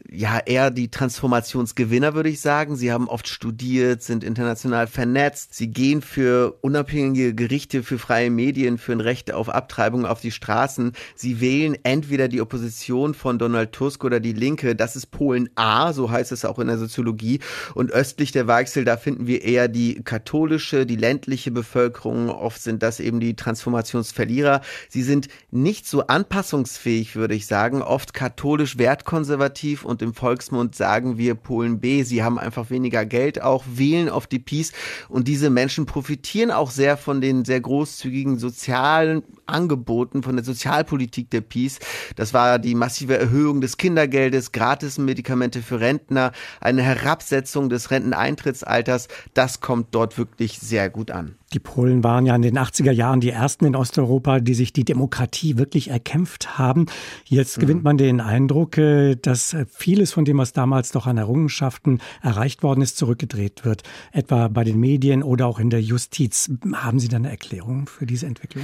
ja 0.09 0.39
eher 0.39 0.71
die 0.71 0.89
Transformationsgewinner, 0.89 2.13
würde 2.13 2.29
ich 2.29 2.41
sagen. 2.41 2.75
Sie 2.75 2.91
haben 2.91 3.07
oft 3.07 3.27
studiert, 3.27 4.03
sind 4.03 4.23
international 4.23 4.87
vernetzt. 4.87 5.53
Sie 5.53 5.67
gehen 5.67 6.01
für 6.01 6.57
unabhängige 6.61 7.33
Gerichte, 7.33 7.83
für 7.83 7.99
freie 7.99 8.29
Medien, 8.29 8.77
für 8.77 8.91
ein 8.91 8.99
Recht 8.99 9.33
auf 9.33 9.49
Abtreibung 9.49 10.05
auf 10.05 10.21
die 10.21 10.31
Straßen. 10.31 10.93
Sie 11.15 11.39
wählen 11.39 11.77
entweder 11.83 12.27
die 12.27 12.41
Opposition 12.41 13.13
von 13.13 13.39
Donald 13.39 13.71
Tusk 13.71 14.03
oder 14.03 14.19
die 14.19 14.33
Linke. 14.33 14.75
Das 14.75 14.95
ist 14.95 15.07
Polen 15.07 15.49
A, 15.55 15.93
so 15.93 16.11
heißt 16.11 16.31
es 16.31 16.45
auch 16.45 16.59
in 16.59 16.67
der 16.67 16.77
Soziologie. 16.77 17.39
Und 17.73 17.91
östlich 17.91 18.31
der 18.31 18.47
Weichsel, 18.47 18.85
da 18.85 18.97
finden 18.97 19.27
wir 19.27 19.43
eher 19.43 19.67
die 19.67 20.01
katholische, 20.03 20.85
die 20.85 20.95
ländliche 20.95 21.51
Bevölkerung. 21.51 22.29
Oft 22.29 22.61
sind 22.61 22.83
das 22.83 22.99
eben 22.99 23.19
die 23.19 23.35
Transformationsverlierer. 23.35 24.61
Sie 24.89 25.03
sind 25.03 25.27
nicht 25.51 25.87
so 25.87 26.07
anpassungsfähig, 26.07 27.15
würde 27.15 27.35
ich 27.35 27.45
sagen. 27.45 27.81
Oft 27.81 28.13
katholisch 28.13 28.77
wertkonservativ 28.77 29.85
und 29.85 30.01
im 30.01 30.13
Volksmund 30.13 30.75
sagen 30.75 31.17
wir 31.17 31.35
Polen 31.35 31.79
B. 31.79 32.03
Sie 32.03 32.23
haben 32.23 32.39
einfach 32.39 32.69
weniger 32.69 33.05
Geld, 33.05 33.41
auch 33.41 33.63
wählen 33.67 34.09
auf 34.09 34.27
die 34.27 34.39
Peace. 34.39 34.71
Und 35.09 35.27
diese 35.27 35.49
Menschen 35.49 35.85
profitieren 35.85 36.51
auch 36.51 36.71
sehr 36.71 36.97
von 36.97 37.21
den 37.21 37.45
sehr 37.45 37.61
großzügigen 37.61 38.37
sozialen 38.37 39.23
Angeboten, 39.51 40.23
von 40.23 40.35
der 40.35 40.45
Sozialpolitik 40.45 41.29
der 41.29 41.41
Peace. 41.41 41.79
Das 42.15 42.33
war 42.33 42.59
die 42.59 42.75
massive 42.75 43.17
Erhöhung 43.17 43.61
des 43.61 43.77
Kindergeldes, 43.77 44.51
gratis 44.51 44.97
Medikamente 44.97 45.61
für 45.61 45.79
Rentner, 45.79 46.31
eine 46.59 46.81
Herabsetzung 46.81 47.11
Herabsetzung 47.21 47.69
des 47.69 47.91
Renteneintrittsalters, 47.91 49.07
das 49.33 49.61
kommt 49.61 49.87
dort 49.91 50.17
wirklich 50.17 50.59
sehr 50.59 50.89
gut 50.89 51.11
an. 51.11 51.35
Die 51.53 51.59
Polen 51.59 52.03
waren 52.03 52.25
ja 52.25 52.35
in 52.35 52.41
den 52.41 52.57
80er 52.57 52.91
Jahren 52.91 53.19
die 53.19 53.29
ersten 53.29 53.65
in 53.65 53.75
Osteuropa, 53.75 54.39
die 54.39 54.53
sich 54.53 54.71
die 54.71 54.85
Demokratie 54.85 55.57
wirklich 55.57 55.89
erkämpft 55.89 56.57
haben. 56.57 56.85
Jetzt 57.25 57.57
mhm. 57.57 57.61
gewinnt 57.61 57.83
man 57.83 57.97
den 57.97 58.21
Eindruck, 58.21 58.77
äh, 58.77 59.15
dass 59.15 59.55
vieles 59.69 60.13
von 60.13 60.23
dem, 60.23 60.37
was 60.37 60.53
damals 60.53 60.91
doch 60.91 61.07
an 61.07 61.17
Errungenschaften 61.17 61.99
erreicht 62.21 62.63
worden 62.63 62.81
ist, 62.81 62.97
zurückgedreht 62.97 63.65
wird. 63.65 63.83
Etwa 64.13 64.47
bei 64.47 64.63
den 64.63 64.79
Medien 64.79 65.23
oder 65.23 65.47
auch 65.47 65.59
in 65.59 65.69
der 65.69 65.81
Justiz. 65.81 66.49
Haben 66.73 66.99
Sie 66.99 67.09
da 67.09 67.17
eine 67.17 67.29
Erklärung 67.29 67.87
für 67.87 68.05
diese 68.05 68.27
Entwicklung? 68.27 68.63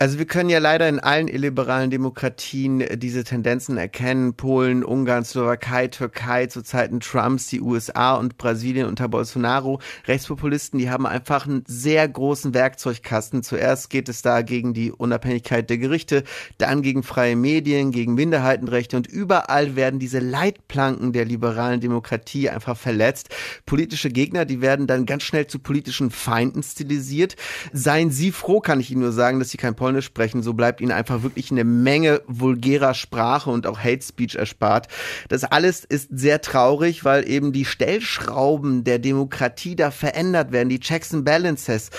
Also 0.00 0.18
wir 0.18 0.26
können 0.26 0.50
ja 0.50 0.58
leider 0.58 0.88
in 0.88 0.98
allen 0.98 1.28
illiberalen 1.28 1.88
Demokratien 1.88 2.80
äh, 2.80 2.98
diese 2.98 3.22
Tendenzen 3.22 3.78
erkennen. 3.78 4.34
Polen, 4.34 4.82
Ungarn, 4.82 5.24
Slowakei, 5.24 5.86
Türkei 5.86 6.46
zu 6.46 6.62
Zeiten 6.62 6.98
Trumps, 6.98 7.46
die 7.46 7.60
USA 7.60 8.16
und 8.16 8.36
Brasilien 8.36 8.88
unter 8.88 9.06
Bolsonaro. 9.06 9.80
Rechtspopulisten, 10.08 10.80
die 10.80 10.90
haben 10.90 11.06
einfach 11.06 11.46
einen 11.46 11.62
sehr 11.68 12.08
großen 12.08 12.54
Werkzeugkasten. 12.54 13.44
Zuerst 13.44 13.88
geht 13.88 14.08
es 14.08 14.20
da 14.20 14.42
gegen 14.42 14.74
die 14.74 14.90
Unabhängigkeit 14.90 15.70
der 15.70 15.78
Gerichte, 15.78 16.24
dann 16.58 16.82
gegen 16.82 17.04
freie 17.04 17.36
Medien, 17.36 17.92
gegen 17.92 18.14
Minderheitenrechte 18.14 18.96
und 18.96 19.06
überall 19.06 19.76
werden 19.76 20.00
diese 20.00 20.18
Leitplanken 20.18 21.12
der 21.12 21.24
liberalen 21.24 21.80
Demokratie 21.80 22.50
einfach 22.50 22.76
verletzt. 22.76 23.28
Politische 23.64 24.08
Gegner, 24.08 24.44
die 24.44 24.60
werden 24.60 24.88
dann 24.88 25.06
ganz 25.06 25.22
schnell 25.22 25.46
zu 25.46 25.60
politischen 25.60 26.10
Feinden 26.10 26.64
stilisiert. 26.64 27.36
Seien 27.72 28.10
Sie 28.10 28.32
froh, 28.32 28.60
kann 28.60 28.80
ich 28.80 28.90
Ihnen 28.90 29.02
nur 29.02 29.12
sagen, 29.12 29.38
dass 29.38 29.50
Sie 29.50 29.56
kein 29.56 29.76
Polnisch 29.84 30.06
sprechen, 30.06 30.42
so 30.42 30.54
bleibt 30.54 30.80
ihnen 30.80 30.92
einfach 30.92 31.22
wirklich 31.22 31.50
eine 31.50 31.62
Menge 31.62 32.22
vulgärer 32.26 32.94
Sprache 32.94 33.50
und 33.50 33.66
auch 33.66 33.78
Hate 33.78 34.00
Speech 34.00 34.34
erspart. 34.34 34.88
Das 35.28 35.44
alles 35.44 35.84
ist 35.84 36.08
sehr 36.10 36.40
traurig, 36.40 37.04
weil 37.04 37.28
eben 37.28 37.52
die 37.52 37.66
Stellschrauben 37.66 38.84
der 38.84 38.98
Demokratie 38.98 39.76
da 39.76 39.90
verändert 39.90 40.52
werden, 40.52 40.70
die 40.70 40.80
Checks 40.80 41.12
and 41.12 41.26
Balances. 41.26 41.90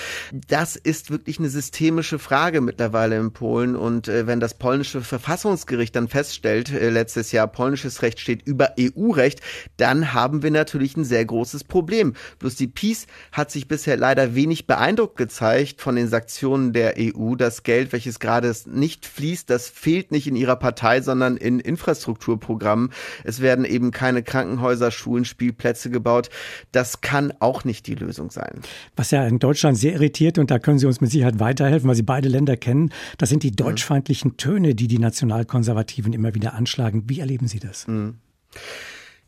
Das 0.48 0.76
ist 0.76 1.12
wirklich 1.12 1.38
eine 1.38 1.50
systemische 1.50 2.18
Frage 2.18 2.60
mittlerweile 2.60 3.18
in 3.18 3.34
Polen 3.34 3.76
und 3.76 4.08
äh, 4.08 4.26
wenn 4.26 4.40
das 4.40 4.56
polnische 4.56 5.02
Verfassungsgericht 5.02 5.96
dann 5.96 6.08
feststellt, 6.08 6.72
äh, 6.72 6.90
letztes 6.90 7.32
Jahr 7.34 7.46
polnisches 7.46 8.02
Recht 8.02 8.20
steht 8.20 8.42
über 8.48 8.74
EU-Recht, 8.80 9.42
dann 9.78 10.12
haben 10.12 10.42
wir 10.42 10.50
natürlich 10.50 10.98
ein 10.98 11.06
sehr 11.06 11.24
großes 11.24 11.66
Problem. 11.66 12.14
Bloß 12.40 12.56
die 12.56 12.66
Peace 12.66 13.06
hat 13.32 13.52
sich 13.52 13.68
bisher 13.68 13.96
leider 13.96 14.34
wenig 14.34 14.66
beeindruckt 14.66 15.18
gezeigt 15.18 15.82
von 15.82 15.96
den 15.96 16.08
Sanktionen 16.08 16.74
der 16.74 16.96
EU. 16.98 17.36
Das 17.36 17.62
Geld, 17.62 17.75
welches 17.92 18.20
gerade 18.20 18.54
nicht 18.66 19.06
fließt, 19.06 19.50
das 19.50 19.70
fehlt 19.70 20.12
nicht 20.12 20.28
in 20.28 20.36
ihrer 20.36 20.56
Partei, 20.56 21.02
sondern 21.02 21.38
in 21.38 21.60
Infrastrukturprogrammen. 21.60 22.92
Es 23.24 23.42
werden 23.42 23.66
eben 23.66 23.92
keine 23.92 24.24
Krankenhäuser, 24.24 24.92
Schulen, 24.92 25.26
Spielplätze 25.26 25.90
gebaut. 25.90 26.30
Das 26.72 27.02
kann 27.02 27.34
auch 27.40 27.64
nicht 27.64 27.88
die 27.88 27.96
Lösung 27.96 28.32
sein. 28.32 28.62
Was 28.96 29.12
ja 29.12 29.26
in 29.26 29.40
Deutschland 29.40 29.78
sehr 29.78 29.94
irritiert, 29.94 30.38
und 30.38 30.52
da 30.52 30.60
können 30.60 30.80
Sie 30.80 30.88
uns 30.88 31.02
mit 31.02 31.12
Sicherheit 31.12 31.40
weiterhelfen, 31.40 31.88
weil 31.88 31.96
Sie 31.96 32.04
beide 32.04 32.30
Länder 32.30 32.58
kennen, 32.58 32.92
das 33.18 33.30
sind 33.30 33.44
die 33.44 33.52
deutschfeindlichen 33.52 34.38
Töne, 34.38 34.76
die 34.76 34.88
die 34.88 35.00
Nationalkonservativen 35.00 36.14
immer 36.14 36.36
wieder 36.36 36.54
anschlagen. 36.54 37.04
Wie 37.08 37.20
erleben 37.20 37.48
Sie 37.48 37.60
das? 37.60 37.88
Mhm. 37.88 38.16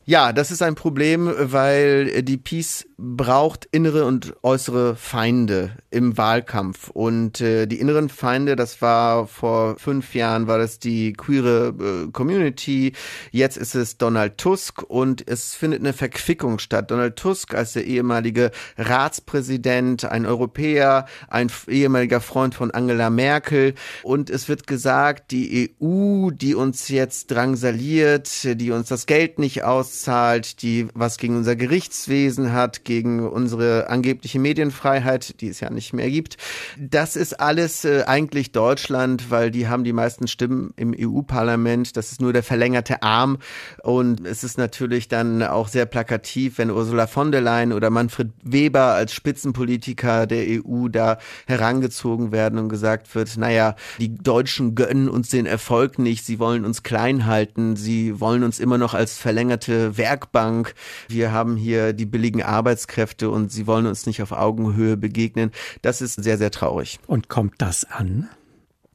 Ja, 0.08 0.32
das 0.32 0.50
ist 0.50 0.62
ein 0.62 0.74
Problem, 0.74 1.30
weil 1.38 2.22
die 2.22 2.38
Peace 2.38 2.86
braucht 2.96 3.66
innere 3.66 4.06
und 4.06 4.34
äußere 4.42 4.96
Feinde 4.96 5.72
im 5.90 6.16
Wahlkampf. 6.16 6.88
Und 6.88 7.42
äh, 7.42 7.66
die 7.66 7.78
inneren 7.78 8.08
Feinde, 8.08 8.56
das 8.56 8.80
war 8.80 9.26
vor 9.26 9.78
fünf 9.78 10.14
Jahren, 10.14 10.46
war 10.46 10.56
das 10.56 10.78
die 10.78 11.12
queere 11.12 11.74
äh, 11.78 12.10
Community. 12.10 12.94
Jetzt 13.32 13.58
ist 13.58 13.74
es 13.74 13.98
Donald 13.98 14.38
Tusk 14.38 14.82
und 14.82 15.28
es 15.28 15.54
findet 15.54 15.80
eine 15.80 15.92
Verquickung 15.92 16.58
statt. 16.58 16.90
Donald 16.90 17.16
Tusk 17.16 17.54
als 17.54 17.74
der 17.74 17.84
ehemalige 17.84 18.50
Ratspräsident, 18.78 20.06
ein 20.06 20.24
Europäer, 20.24 21.04
ein 21.28 21.52
ehemaliger 21.68 22.22
Freund 22.22 22.54
von 22.54 22.70
Angela 22.70 23.10
Merkel. 23.10 23.74
Und 24.02 24.30
es 24.30 24.48
wird 24.48 24.66
gesagt, 24.66 25.32
die 25.32 25.76
EU, 25.82 26.30
die 26.30 26.54
uns 26.54 26.88
jetzt 26.88 27.30
drangsaliert, 27.30 28.58
die 28.58 28.70
uns 28.70 28.88
das 28.88 29.04
Geld 29.04 29.38
nicht 29.38 29.64
aus 29.64 29.97
auszahlt, 29.98 30.62
die 30.62 30.88
was 30.94 31.18
gegen 31.18 31.36
unser 31.36 31.56
Gerichtswesen 31.56 32.52
hat, 32.52 32.84
gegen 32.84 33.26
unsere 33.28 33.88
angebliche 33.88 34.38
Medienfreiheit, 34.38 35.40
die 35.40 35.48
es 35.48 35.60
ja 35.60 35.70
nicht 35.70 35.92
mehr 35.92 36.10
gibt. 36.10 36.36
Das 36.78 37.16
ist 37.16 37.40
alles 37.40 37.84
äh, 37.84 38.04
eigentlich 38.06 38.52
Deutschland, 38.52 39.30
weil 39.30 39.50
die 39.50 39.68
haben 39.68 39.84
die 39.84 39.92
meisten 39.92 40.28
Stimmen 40.28 40.72
im 40.76 40.94
EU-Parlament. 40.96 41.96
Das 41.96 42.12
ist 42.12 42.20
nur 42.20 42.32
der 42.32 42.42
verlängerte 42.42 43.02
Arm. 43.02 43.38
Und 43.82 44.24
es 44.26 44.44
ist 44.44 44.58
natürlich 44.58 45.08
dann 45.08 45.42
auch 45.42 45.68
sehr 45.68 45.86
plakativ, 45.86 46.58
wenn 46.58 46.70
Ursula 46.70 47.06
von 47.06 47.32
der 47.32 47.40
Leyen 47.40 47.72
oder 47.72 47.90
Manfred 47.90 48.30
Weber 48.42 48.94
als 48.94 49.12
Spitzenpolitiker 49.12 50.26
der 50.26 50.62
EU 50.64 50.88
da 50.88 51.18
herangezogen 51.46 52.30
werden 52.30 52.58
und 52.58 52.68
gesagt 52.68 53.14
wird, 53.14 53.36
naja, 53.36 53.74
die 53.98 54.14
Deutschen 54.14 54.74
gönnen 54.74 55.08
uns 55.08 55.28
den 55.30 55.46
Erfolg 55.46 55.98
nicht, 55.98 56.24
sie 56.24 56.38
wollen 56.38 56.64
uns 56.64 56.82
klein 56.82 57.26
halten, 57.26 57.76
sie 57.76 58.20
wollen 58.20 58.44
uns 58.44 58.60
immer 58.60 58.78
noch 58.78 58.94
als 58.94 59.18
verlängerte 59.18 59.87
Werkbank. 59.96 60.74
Wir 61.08 61.32
haben 61.32 61.56
hier 61.56 61.92
die 61.92 62.06
billigen 62.06 62.42
Arbeitskräfte 62.42 63.30
und 63.30 63.50
sie 63.50 63.66
wollen 63.66 63.86
uns 63.86 64.06
nicht 64.06 64.22
auf 64.22 64.32
Augenhöhe 64.32 64.96
begegnen. 64.96 65.52
Das 65.82 66.00
ist 66.00 66.22
sehr, 66.22 66.38
sehr 66.38 66.50
traurig. 66.50 66.98
Und 67.06 67.28
kommt 67.28 67.54
das 67.58 67.84
an? 67.84 68.28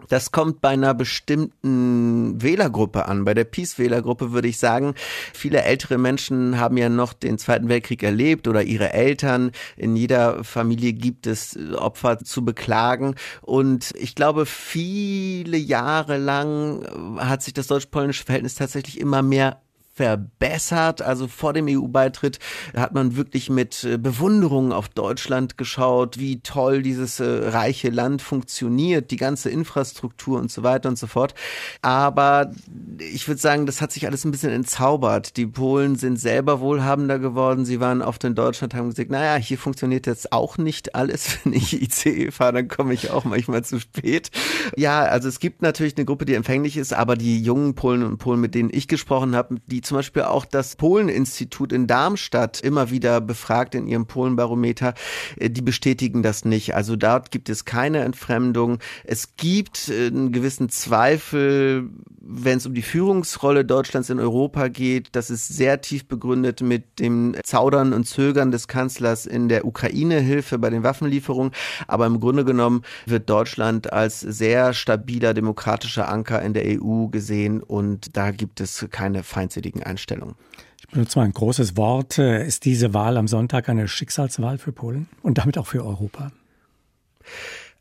Das 0.09 0.31
kommt 0.31 0.61
bei 0.61 0.69
einer 0.69 0.93
bestimmten 0.93 2.41
Wählergruppe 2.41 3.05
an. 3.05 3.25
Bei 3.25 3.33
der 3.33 3.45
Peace-Wählergruppe 3.45 4.31
würde 4.31 4.47
ich 4.47 4.57
sagen, 4.57 4.95
viele 5.33 5.63
ältere 5.63 5.97
Menschen 5.97 6.59
haben 6.59 6.77
ja 6.77 6.89
noch 6.89 7.13
den 7.13 7.37
Zweiten 7.37 7.69
Weltkrieg 7.69 8.03
erlebt 8.03 8.47
oder 8.47 8.63
ihre 8.63 8.93
Eltern. 8.93 9.51
In 9.77 9.95
jeder 9.95 10.43
Familie 10.43 10.93
gibt 10.93 11.27
es 11.27 11.57
Opfer 11.75 12.19
zu 12.19 12.43
beklagen. 12.43 13.15
Und 13.41 13.93
ich 13.95 14.15
glaube, 14.15 14.45
viele 14.45 15.57
Jahre 15.57 16.17
lang 16.17 16.85
hat 17.17 17.43
sich 17.43 17.53
das 17.53 17.67
deutsch-polnische 17.67 18.25
Verhältnis 18.25 18.55
tatsächlich 18.55 18.99
immer 18.99 19.21
mehr 19.21 19.61
verbessert. 19.93 21.03
Also 21.03 21.27
vor 21.27 21.53
dem 21.53 21.67
EU-Beitritt 21.69 22.39
hat 22.75 22.93
man 22.93 23.15
wirklich 23.15 23.51
mit 23.51 23.83
äh, 23.83 23.97
Bewunderung 23.97 24.73
auf 24.73 24.89
Deutschland 24.89 25.57
geschaut, 25.57 26.17
wie 26.17 26.39
toll 26.39 26.81
dieses 26.81 27.19
äh, 27.19 27.49
reiche 27.49 27.91
Land 27.91 28.23
funktioniert, 28.23 29.11
die 29.11 29.17
ganze 29.17 29.51
Infrastruktur 29.51 30.39
und 30.39 30.51
so 30.51 30.63
weiter 30.63 30.89
und 30.89 30.97
so 30.97 31.05
fort. 31.05 31.35
Aber 31.83 32.51
ich 32.97 33.27
würde 33.27 33.39
sagen, 33.39 33.67
das 33.67 33.81
hat 33.81 33.91
sich 33.91 34.07
alles 34.07 34.25
ein 34.25 34.31
bisschen 34.31 34.49
entzaubert. 34.49 35.37
Die 35.37 35.45
Polen 35.45 35.95
sind 35.95 36.19
selber 36.19 36.59
wohlhabender 36.59 37.19
geworden. 37.19 37.63
Sie 37.63 37.79
waren 37.79 38.01
oft 38.01 38.23
in 38.23 38.33
Deutschland, 38.33 38.73
haben 38.73 38.89
gesagt, 38.89 39.11
naja, 39.11 39.35
hier 39.35 39.59
funktioniert 39.59 40.07
jetzt 40.07 40.33
auch 40.33 40.57
nicht 40.57 40.95
alles. 40.95 41.37
Wenn 41.43 41.53
ich 41.53 41.79
ICE 41.79 42.31
fahre, 42.31 42.53
dann 42.53 42.67
komme 42.67 42.95
ich 42.95 43.11
auch 43.11 43.25
manchmal 43.25 43.63
zu 43.63 43.79
spät. 43.79 44.31
Ja, 44.75 45.03
also 45.03 45.29
es 45.29 45.39
gibt 45.39 45.61
natürlich 45.61 45.95
eine 45.97 46.05
Gruppe, 46.05 46.25
die 46.25 46.33
empfänglich 46.33 46.77
ist, 46.77 46.93
aber 46.93 47.15
die 47.15 47.43
jungen 47.43 47.75
Polen 47.75 48.01
und 48.01 48.17
Polen, 48.17 48.41
mit 48.41 48.55
denen 48.55 48.71
ich 48.73 48.87
gesprochen 48.87 49.35
habe, 49.35 49.57
die 49.67 49.82
zum 49.83 49.97
Beispiel 49.97 50.23
auch 50.23 50.45
das 50.45 50.75
Polen-Institut 50.75 51.71
in 51.71 51.87
Darmstadt 51.87 52.61
immer 52.61 52.89
wieder 52.89 53.21
befragt 53.21 53.75
in 53.75 53.87
ihrem 53.87 54.05
Polenbarometer, 54.05 54.93
äh, 55.37 55.49
die 55.49 55.61
bestätigen 55.61 56.23
das 56.23 56.45
nicht. 56.45 56.75
Also 56.75 56.95
dort 56.95 57.31
gibt 57.31 57.49
es 57.49 57.65
keine 57.65 57.99
Entfremdung. 57.99 58.79
Es 59.03 59.35
gibt 59.35 59.89
äh, 59.89 60.07
einen 60.07 60.31
gewissen 60.31 60.69
Zweifel, 60.69 61.89
wenn 62.19 62.57
es 62.57 62.65
um 62.65 62.73
die 62.73 62.81
Führungsrolle 62.81 63.65
Deutschlands 63.65 64.09
in 64.09 64.19
Europa 64.19 64.69
geht. 64.69 65.09
Das 65.15 65.29
ist 65.29 65.49
sehr 65.49 65.81
tief 65.81 66.07
begründet 66.07 66.61
mit 66.61 66.99
dem 66.99 67.35
Zaudern 67.43 67.93
und 67.93 68.05
Zögern 68.05 68.51
des 68.51 68.67
Kanzlers 68.67 69.25
in 69.25 69.49
der 69.49 69.65
Ukraine-Hilfe 69.65 70.57
bei 70.57 70.69
den 70.69 70.83
Waffenlieferungen. 70.83 71.51
Aber 71.87 72.05
im 72.05 72.19
Grunde 72.19 72.45
genommen 72.45 72.83
wird 73.05 73.29
Deutschland 73.29 73.91
als 73.91 74.21
sehr 74.21 74.73
stabiler 74.73 75.33
demokratischer 75.33 76.07
Anker 76.07 76.41
in 76.41 76.53
der 76.53 76.63
EU 76.65 77.07
gesehen 77.07 77.61
und 77.61 78.15
da 78.15 78.31
gibt 78.31 78.61
es 78.61 78.87
keine 78.91 79.23
feindseligen 79.23 79.72
richtigen 79.73 79.83
Einstellung. 79.83 80.35
Ich 80.79 80.87
benutze 80.87 81.19
mal 81.19 81.25
ein 81.25 81.33
großes 81.33 81.75
Wort. 81.75 82.17
Ist 82.19 82.65
diese 82.65 82.93
Wahl 82.93 83.17
am 83.17 83.27
Sonntag 83.27 83.69
eine 83.69 83.87
Schicksalswahl 83.87 84.57
für 84.57 84.71
Polen 84.71 85.07
und 85.21 85.37
damit 85.37 85.57
auch 85.57 85.67
für 85.67 85.83
Europa? 85.83 86.31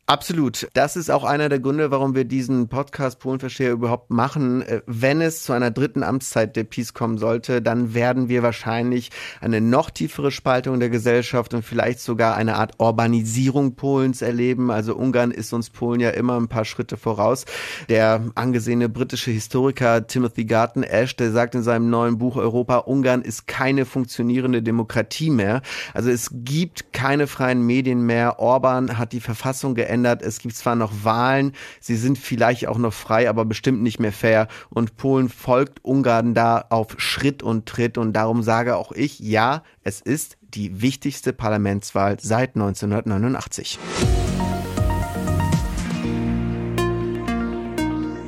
Absolut. 0.05 0.67
Das 0.73 0.97
ist 0.97 1.09
auch 1.09 1.23
einer 1.23 1.47
der 1.47 1.61
Gründe, 1.61 1.89
warum 1.89 2.13
wir 2.13 2.25
diesen 2.25 2.67
Podcast 2.67 3.19
Polenversteher 3.19 3.71
überhaupt 3.71 4.09
machen. 4.09 4.61
Äh, 4.61 4.81
wenn 4.85 5.21
es 5.21 5.43
zu 5.43 5.53
einer 5.53 5.71
dritten 5.71 6.03
Amtszeit 6.03 6.57
der 6.57 6.65
Peace 6.65 6.93
kommen 6.93 7.17
sollte, 7.17 7.61
dann 7.61 7.93
werden 7.93 8.27
wir 8.27 8.43
wahrscheinlich 8.43 9.11
eine 9.39 9.61
noch 9.61 9.89
tiefere 9.89 10.31
Spaltung 10.31 10.81
der 10.81 10.89
Gesellschaft 10.89 11.53
und 11.53 11.63
vielleicht 11.63 12.01
sogar 12.01 12.35
eine 12.35 12.55
Art 12.57 12.73
Urbanisierung 12.79 13.75
Polens 13.75 14.21
erleben. 14.21 14.71
Also 14.71 14.93
Ungarn 14.93 15.31
ist 15.31 15.53
uns 15.53 15.69
Polen 15.69 16.01
ja 16.01 16.09
immer 16.09 16.35
ein 16.35 16.49
paar 16.49 16.65
Schritte 16.65 16.97
voraus. 16.97 17.45
Der 17.87 18.25
angesehene 18.35 18.89
britische 18.89 19.31
Historiker 19.31 20.05
Timothy 20.05 20.43
Garton 20.43 20.83
Ash, 20.83 21.15
der 21.15 21.31
sagt 21.31 21.55
in 21.55 21.63
seinem 21.63 21.89
neuen 21.89 22.17
Buch 22.17 22.35
Europa, 22.35 22.79
Ungarn 22.79 23.21
ist 23.21 23.47
keine 23.47 23.85
funktionierende 23.85 24.61
Demokratie 24.61 25.29
mehr. 25.29 25.61
Also 25.93 26.09
es 26.09 26.29
gibt 26.33 26.91
keine 26.91 27.25
freien 27.27 27.65
Medien 27.65 28.01
mehr. 28.01 28.39
Orban 28.39 28.97
hat 28.97 29.13
die 29.13 29.21
Verfassung 29.21 29.75
geändert 29.75 29.92
verändert. 29.93 30.23
Es 30.23 30.39
gibt 30.39 30.55
zwar 30.55 30.75
noch 30.75 30.91
Wahlen, 31.03 31.53
sie 31.79 31.95
sind 31.95 32.17
vielleicht 32.17 32.67
auch 32.67 32.79
noch 32.79 32.93
frei, 32.93 33.29
aber 33.29 33.45
bestimmt 33.45 33.83
nicht 33.83 33.99
mehr 33.99 34.11
fair. 34.11 34.47
Und 34.69 34.97
Polen 34.97 35.29
folgt 35.29 35.85
Ungarn 35.85 36.33
da 36.33 36.65
auf 36.69 36.95
Schritt 36.97 37.43
und 37.43 37.67
Tritt. 37.67 37.97
Und 37.99 38.13
darum 38.13 38.41
sage 38.41 38.75
auch 38.75 38.91
ich, 38.91 39.19
ja, 39.19 39.61
es 39.83 40.01
ist 40.01 40.37
die 40.41 40.81
wichtigste 40.81 41.31
Parlamentswahl 41.31 42.17
seit 42.19 42.55
1989. 42.55 43.77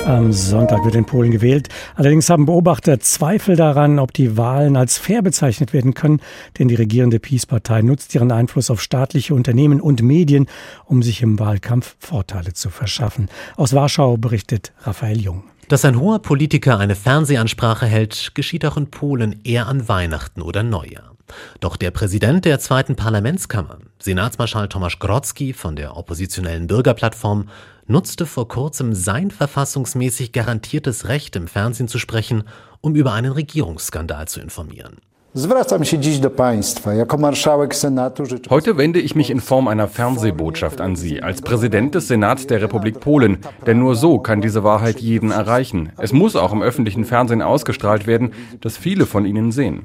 Am 0.06 0.32
Sonntag 0.32 0.86
wird 0.86 0.94
in 0.94 1.06
Polen 1.06 1.32
gewählt. 1.32 1.70
Allerdings 1.96 2.30
haben 2.30 2.46
Beobachter 2.46 3.00
Zweifel 3.00 3.56
daran, 3.56 3.98
ob 3.98 4.14
die 4.14 4.38
Wahlen 4.38 4.76
als 4.76 5.00
fair 5.00 5.24
bezeichnet 5.24 5.74
werden 5.74 5.96
können, 5.96 6.22
denn 6.60 6.68
die 6.68 6.76
regierende 6.76 7.20
Peace-Partei 7.20 7.82
nutzt 7.82 8.14
ihren 8.14 8.32
Einfluss 8.32 8.70
auf 8.70 8.84
staatliche 8.84 9.34
Unternehmen 9.34 9.82
und 9.82 10.04
Medien, 10.04 10.46
um 10.86 11.02
sich 11.02 11.24
im 11.24 11.40
Wahlkampf 11.40 11.96
Vorteile 11.98 12.54
zu 12.54 12.70
verschaffen. 12.70 13.30
Aus 13.58 13.74
Warschau 13.74 14.18
berichtet 14.18 14.74
Raphael 14.84 15.20
Jung. 15.20 15.44
Dass 15.70 15.86
ein 15.86 16.00
hoher 16.00 16.20
Politiker 16.20 16.78
eine 16.78 16.94
Fernsehansprache 16.94 17.88
hält, 17.88 18.36
geschieht 18.36 18.64
auch 18.64 18.78
in 18.78 18.92
Polen 18.92 19.42
eher 19.44 19.66
an 19.66 19.88
Weihnachten 19.88 20.44
oder 20.44 20.62
Neujahr. 20.62 21.15
Doch 21.60 21.78
der 21.78 21.92
Präsident 21.92 22.46
der 22.46 22.60
zweiten 22.60 22.96
Parlamentskammer, 22.96 23.80
Senatsmarschall 24.00 24.70
Tomasz 24.70 25.00
Grodzki 25.00 25.54
von 25.54 25.76
der 25.76 25.98
oppositionellen 25.98 26.68
Bürgerplattform, 26.68 27.50
nutzte 27.88 28.26
vor 28.26 28.48
kurzem 28.48 28.94
sein 28.94 29.32
verfassungsmäßig 29.32 30.32
garantiertes 30.32 31.08
Recht, 31.08 31.36
im 31.36 31.48
Fernsehen 31.48 31.88
zu 31.88 32.00
sprechen, 32.00 32.44
um 32.82 32.96
über 32.96 33.14
einen 33.14 33.32
Regierungsskandal 33.32 34.28
zu 34.28 34.40
informieren. 34.40 34.98
Heute 38.50 38.78
wende 38.78 39.02
ich 39.02 39.16
mich 39.16 39.30
in 39.30 39.42
Form 39.42 39.68
einer 39.68 39.90
Fernsehbotschaft 39.90 40.80
an 40.80 40.96
Sie, 40.96 41.22
als 41.22 41.42
Präsident 41.42 41.94
des 41.94 42.08
Senats 42.08 42.48
der 42.48 42.62
Republik 42.62 43.02
Polen. 43.02 43.40
Denn 43.68 43.80
nur 43.80 43.98
so 43.98 44.20
kann 44.20 44.40
diese 44.40 44.64
Wahrheit 44.64 45.02
jeden 45.02 45.32
erreichen. 45.32 45.92
Es 45.98 46.14
muss 46.14 46.38
auch 46.38 46.54
im 46.54 46.62
öffentlichen 46.62 47.04
Fernsehen 47.04 47.42
ausgestrahlt 47.42 48.08
werden, 48.08 48.32
dass 48.62 48.78
viele 48.78 49.06
von 49.06 49.26
Ihnen 49.26 49.52
sehen. 49.52 49.84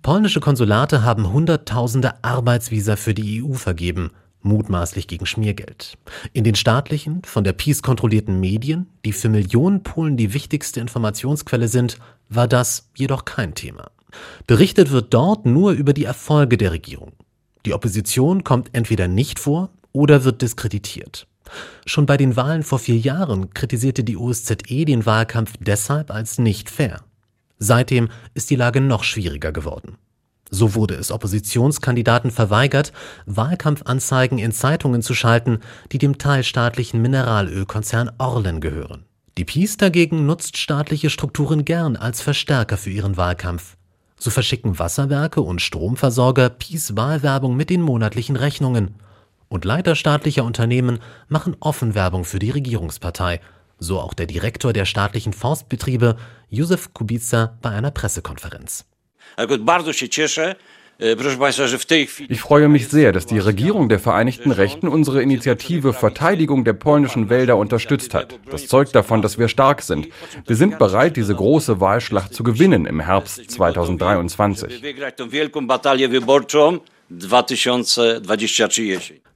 Polnische 0.00 0.40
Konsulate 0.40 1.04
haben 1.04 1.30
Hunderttausende 1.30 2.12
Arbeitsvisa 2.22 2.96
für 2.96 3.12
die 3.12 3.44
EU 3.44 3.52
vergeben 3.52 4.10
mutmaßlich 4.48 5.06
gegen 5.06 5.26
Schmiergeld. 5.26 5.96
In 6.32 6.44
den 6.44 6.54
staatlichen, 6.54 7.22
von 7.24 7.44
der 7.44 7.52
Peace 7.52 7.82
kontrollierten 7.82 8.40
Medien, 8.40 8.86
die 9.04 9.12
für 9.12 9.28
Millionen 9.28 9.82
Polen 9.82 10.16
die 10.16 10.34
wichtigste 10.34 10.80
Informationsquelle 10.80 11.68
sind, 11.68 11.98
war 12.28 12.48
das 12.48 12.90
jedoch 12.96 13.24
kein 13.24 13.54
Thema. 13.54 13.90
Berichtet 14.46 14.90
wird 14.90 15.14
dort 15.14 15.46
nur 15.46 15.72
über 15.72 15.92
die 15.92 16.04
Erfolge 16.04 16.56
der 16.56 16.72
Regierung. 16.72 17.12
Die 17.66 17.74
Opposition 17.74 18.44
kommt 18.44 18.70
entweder 18.72 19.08
nicht 19.08 19.38
vor 19.38 19.70
oder 19.92 20.24
wird 20.24 20.42
diskreditiert. 20.42 21.26
Schon 21.86 22.06
bei 22.06 22.16
den 22.16 22.36
Wahlen 22.36 22.62
vor 22.62 22.78
vier 22.78 22.96
Jahren 22.96 23.54
kritisierte 23.54 24.04
die 24.04 24.16
OSZE 24.16 24.84
den 24.84 25.06
Wahlkampf 25.06 25.54
deshalb 25.60 26.10
als 26.10 26.38
nicht 26.38 26.70
fair. 26.70 27.02
Seitdem 27.58 28.08
ist 28.34 28.50
die 28.50 28.56
Lage 28.56 28.80
noch 28.80 29.04
schwieriger 29.04 29.52
geworden. 29.52 29.96
So 30.50 30.74
wurde 30.74 30.94
es 30.94 31.10
Oppositionskandidaten 31.10 32.30
verweigert, 32.30 32.92
Wahlkampfanzeigen 33.26 34.38
in 34.38 34.52
Zeitungen 34.52 35.02
zu 35.02 35.14
schalten, 35.14 35.60
die 35.92 35.98
dem 35.98 36.18
teilstaatlichen 36.18 37.02
Mineralölkonzern 37.02 38.10
Orlen 38.18 38.60
gehören. 38.60 39.04
Die 39.36 39.44
PiS 39.44 39.76
dagegen 39.76 40.26
nutzt 40.26 40.56
staatliche 40.56 41.10
Strukturen 41.10 41.64
gern 41.64 41.96
als 41.96 42.20
Verstärker 42.20 42.76
für 42.76 42.90
ihren 42.90 43.16
Wahlkampf. 43.16 43.76
So 44.18 44.30
verschicken 44.30 44.78
Wasserwerke 44.80 45.40
und 45.40 45.62
Stromversorger 45.62 46.50
PiS 46.50 46.96
Wahlwerbung 46.96 47.56
mit 47.56 47.70
den 47.70 47.82
monatlichen 47.82 48.34
Rechnungen. 48.34 48.96
Und 49.48 49.64
Leiter 49.64 49.94
staatlicher 49.94 50.44
Unternehmen 50.44 50.98
machen 51.28 51.56
offen 51.60 51.94
Werbung 51.94 52.24
für 52.24 52.40
die 52.40 52.50
Regierungspartei. 52.50 53.40
So 53.78 54.00
auch 54.00 54.12
der 54.12 54.26
Direktor 54.26 54.72
der 54.72 54.86
staatlichen 54.86 55.32
Forstbetriebe, 55.32 56.16
Josef 56.50 56.92
Kubica, 56.92 57.56
bei 57.62 57.70
einer 57.70 57.92
Pressekonferenz. 57.92 58.86
E, 61.00 61.14
ich 62.28 62.40
freue 62.40 62.68
mich 62.68 62.88
sehr, 62.88 63.12
dass 63.12 63.24
die 63.24 63.38
Regierung 63.38 63.88
der 63.88 64.00
Vereinigten 64.00 64.50
Rechten 64.50 64.88
unsere 64.88 65.22
Initiative 65.22 65.92
Verteidigung 65.92 66.64
der 66.64 66.72
polnischen 66.72 67.30
Wälder 67.30 67.56
unterstützt 67.56 68.14
hat. 68.14 68.36
Das 68.50 68.66
zeugt 68.66 68.96
davon, 68.96 69.22
dass 69.22 69.38
wir 69.38 69.46
stark 69.46 69.82
sind. 69.82 70.08
Wir 70.44 70.56
sind 70.56 70.78
bereit, 70.78 71.16
diese 71.16 71.36
große 71.36 71.80
Wahlschlacht 71.80 72.34
zu 72.34 72.42
gewinnen 72.42 72.84
im 72.84 72.98
Herbst 72.98 73.48
2023. 73.48 74.82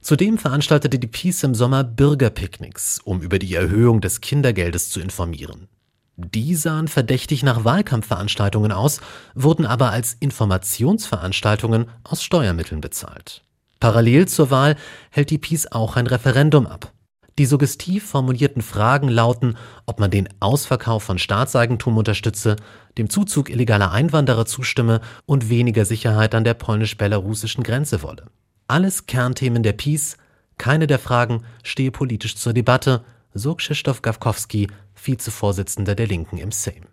Zudem 0.01 0.37
veranstaltete 0.37 0.99
die 0.99 1.07
Peace 1.07 1.43
im 1.43 1.55
Sommer 1.55 1.85
Bürgerpicknicks, 1.85 2.99
um 3.05 3.21
über 3.21 3.39
die 3.39 3.55
Erhöhung 3.55 4.01
des 4.01 4.19
Kindergeldes 4.19 4.89
zu 4.89 4.99
informieren. 4.99 5.69
Die 6.15 6.55
sahen 6.55 6.87
verdächtig 6.87 7.41
nach 7.43 7.65
Wahlkampfveranstaltungen 7.65 8.71
aus, 8.71 9.01
wurden 9.33 9.65
aber 9.65 9.91
als 9.91 10.15
Informationsveranstaltungen 10.19 11.87
aus 12.03 12.23
Steuermitteln 12.23 12.81
bezahlt. 12.81 13.43
Parallel 13.79 14.27
zur 14.27 14.51
Wahl 14.51 14.75
hält 15.09 15.31
die 15.31 15.39
PiS 15.39 15.71
auch 15.71 15.95
ein 15.95 16.07
Referendum 16.07 16.67
ab. 16.67 16.93
Die 17.39 17.47
suggestiv 17.47 18.07
formulierten 18.07 18.61
Fragen 18.61 19.07
lauten, 19.07 19.57
ob 19.87 19.99
man 19.99 20.11
den 20.11 20.29
Ausverkauf 20.39 21.01
von 21.01 21.17
Staatseigentum 21.17 21.97
unterstütze, 21.97 22.57
dem 22.99 23.09
Zuzug 23.09 23.49
illegaler 23.49 23.91
Einwanderer 23.91 24.45
zustimme 24.45 25.01
und 25.25 25.49
weniger 25.49 25.83
Sicherheit 25.83 26.35
an 26.35 26.43
der 26.43 26.53
polnisch-belarussischen 26.53 27.63
Grenze 27.63 28.03
wolle. 28.03 28.27
Alles 28.67 29.07
Kernthemen 29.07 29.63
der 29.63 29.73
PiS, 29.73 30.17
keine 30.59 30.85
der 30.85 30.99
Fragen 30.99 31.43
stehe 31.63 31.91
politisch 31.91 32.35
zur 32.35 32.53
Debatte, 32.53 33.03
so 33.33 33.55
Krzysztof 33.55 34.03
Gawkowski, 34.03 34.67
Vizevorsitzender 35.01 35.95
der 35.95 36.07
Linken 36.07 36.37
im 36.37 36.51
Sejm. 36.51 36.83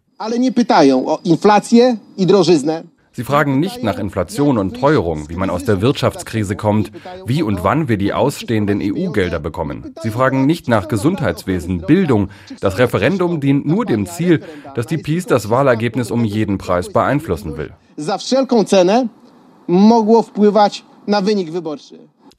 Sie 3.13 3.25
fragen 3.25 3.59
nicht 3.59 3.83
nach 3.83 3.99
Inflation 3.99 4.57
und 4.57 4.79
Teuerung, 4.79 5.29
wie 5.29 5.35
man 5.35 5.51
aus 5.51 5.65
der 5.65 5.83
Wirtschaftskrise 5.83 6.55
kommt, 6.55 6.93
wie 7.27 7.43
und 7.43 7.65
wann 7.65 7.89
wir 7.89 7.97
die 7.97 8.13
ausstehenden 8.13 8.81
EU-Gelder 8.81 9.41
bekommen. 9.41 9.95
Sie 10.03 10.11
fragen 10.11 10.47
nicht 10.47 10.69
nach 10.69 10.87
Gesundheitswesen, 10.87 11.81
Bildung. 11.81 12.31
Das 12.61 12.79
Referendum 12.79 13.41
dient 13.41 13.67
nur 13.67 13.85
dem 13.85 14.07
Ziel, 14.07 14.43
dass 14.77 14.87
die 14.87 14.99
PiS 14.99 15.27
das 15.27 15.51
Wahlergebnis 15.51 16.11
um 16.11 16.25
jeden 16.25 16.59
Preis 16.59 16.93
beeinflussen 16.93 17.57
will. 17.57 17.73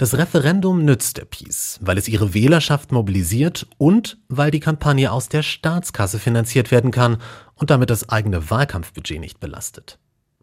Das 0.01 0.17
Referendum 0.17 0.83
nützt 0.83 1.17
der 1.17 1.25
Peace, 1.25 1.77
weil 1.79 1.95
es 1.99 2.07
ihre 2.07 2.33
Wählerschaft 2.33 2.91
mobilisiert 2.91 3.67
und 3.77 4.17
weil 4.29 4.49
die 4.49 4.59
Kampagne 4.59 5.11
aus 5.11 5.29
der 5.29 5.43
Staatskasse 5.43 6.17
finanziert 6.17 6.71
werden 6.71 6.89
kann 6.89 7.17
und 7.53 7.69
damit 7.69 7.91
das 7.91 8.09
eigene 8.09 8.49
Wahlkampfbudget 8.49 9.19
nicht 9.19 9.39
belastet. 9.39 9.99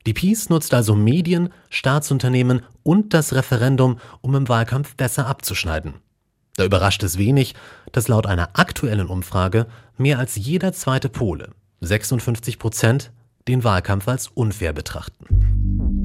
Die 0.06 0.14
Peace 0.14 0.48
nutzt 0.48 0.74
also 0.74 0.94
Medien, 0.94 1.48
Staatsunternehmen 1.70 2.62
und 2.84 3.12
das 3.14 3.34
Referendum, 3.34 3.98
um 4.20 4.36
im 4.36 4.48
Wahlkampf 4.48 4.94
besser 4.94 5.26
abzuschneiden. 5.26 5.94
Da 6.54 6.64
überrascht 6.64 7.02
es 7.02 7.18
wenig, 7.18 7.56
dass 7.90 8.06
laut 8.06 8.26
einer 8.26 8.50
aktuellen 8.52 9.08
Umfrage 9.08 9.66
mehr 9.96 10.20
als 10.20 10.36
jeder 10.36 10.72
zweite 10.72 11.08
Pole, 11.08 11.50
56 11.80 12.60
Prozent, 12.60 13.10
den 13.48 13.64
Wahlkampf 13.64 14.06
als 14.06 14.28
unfair 14.28 14.72
betrachten. 14.72 15.67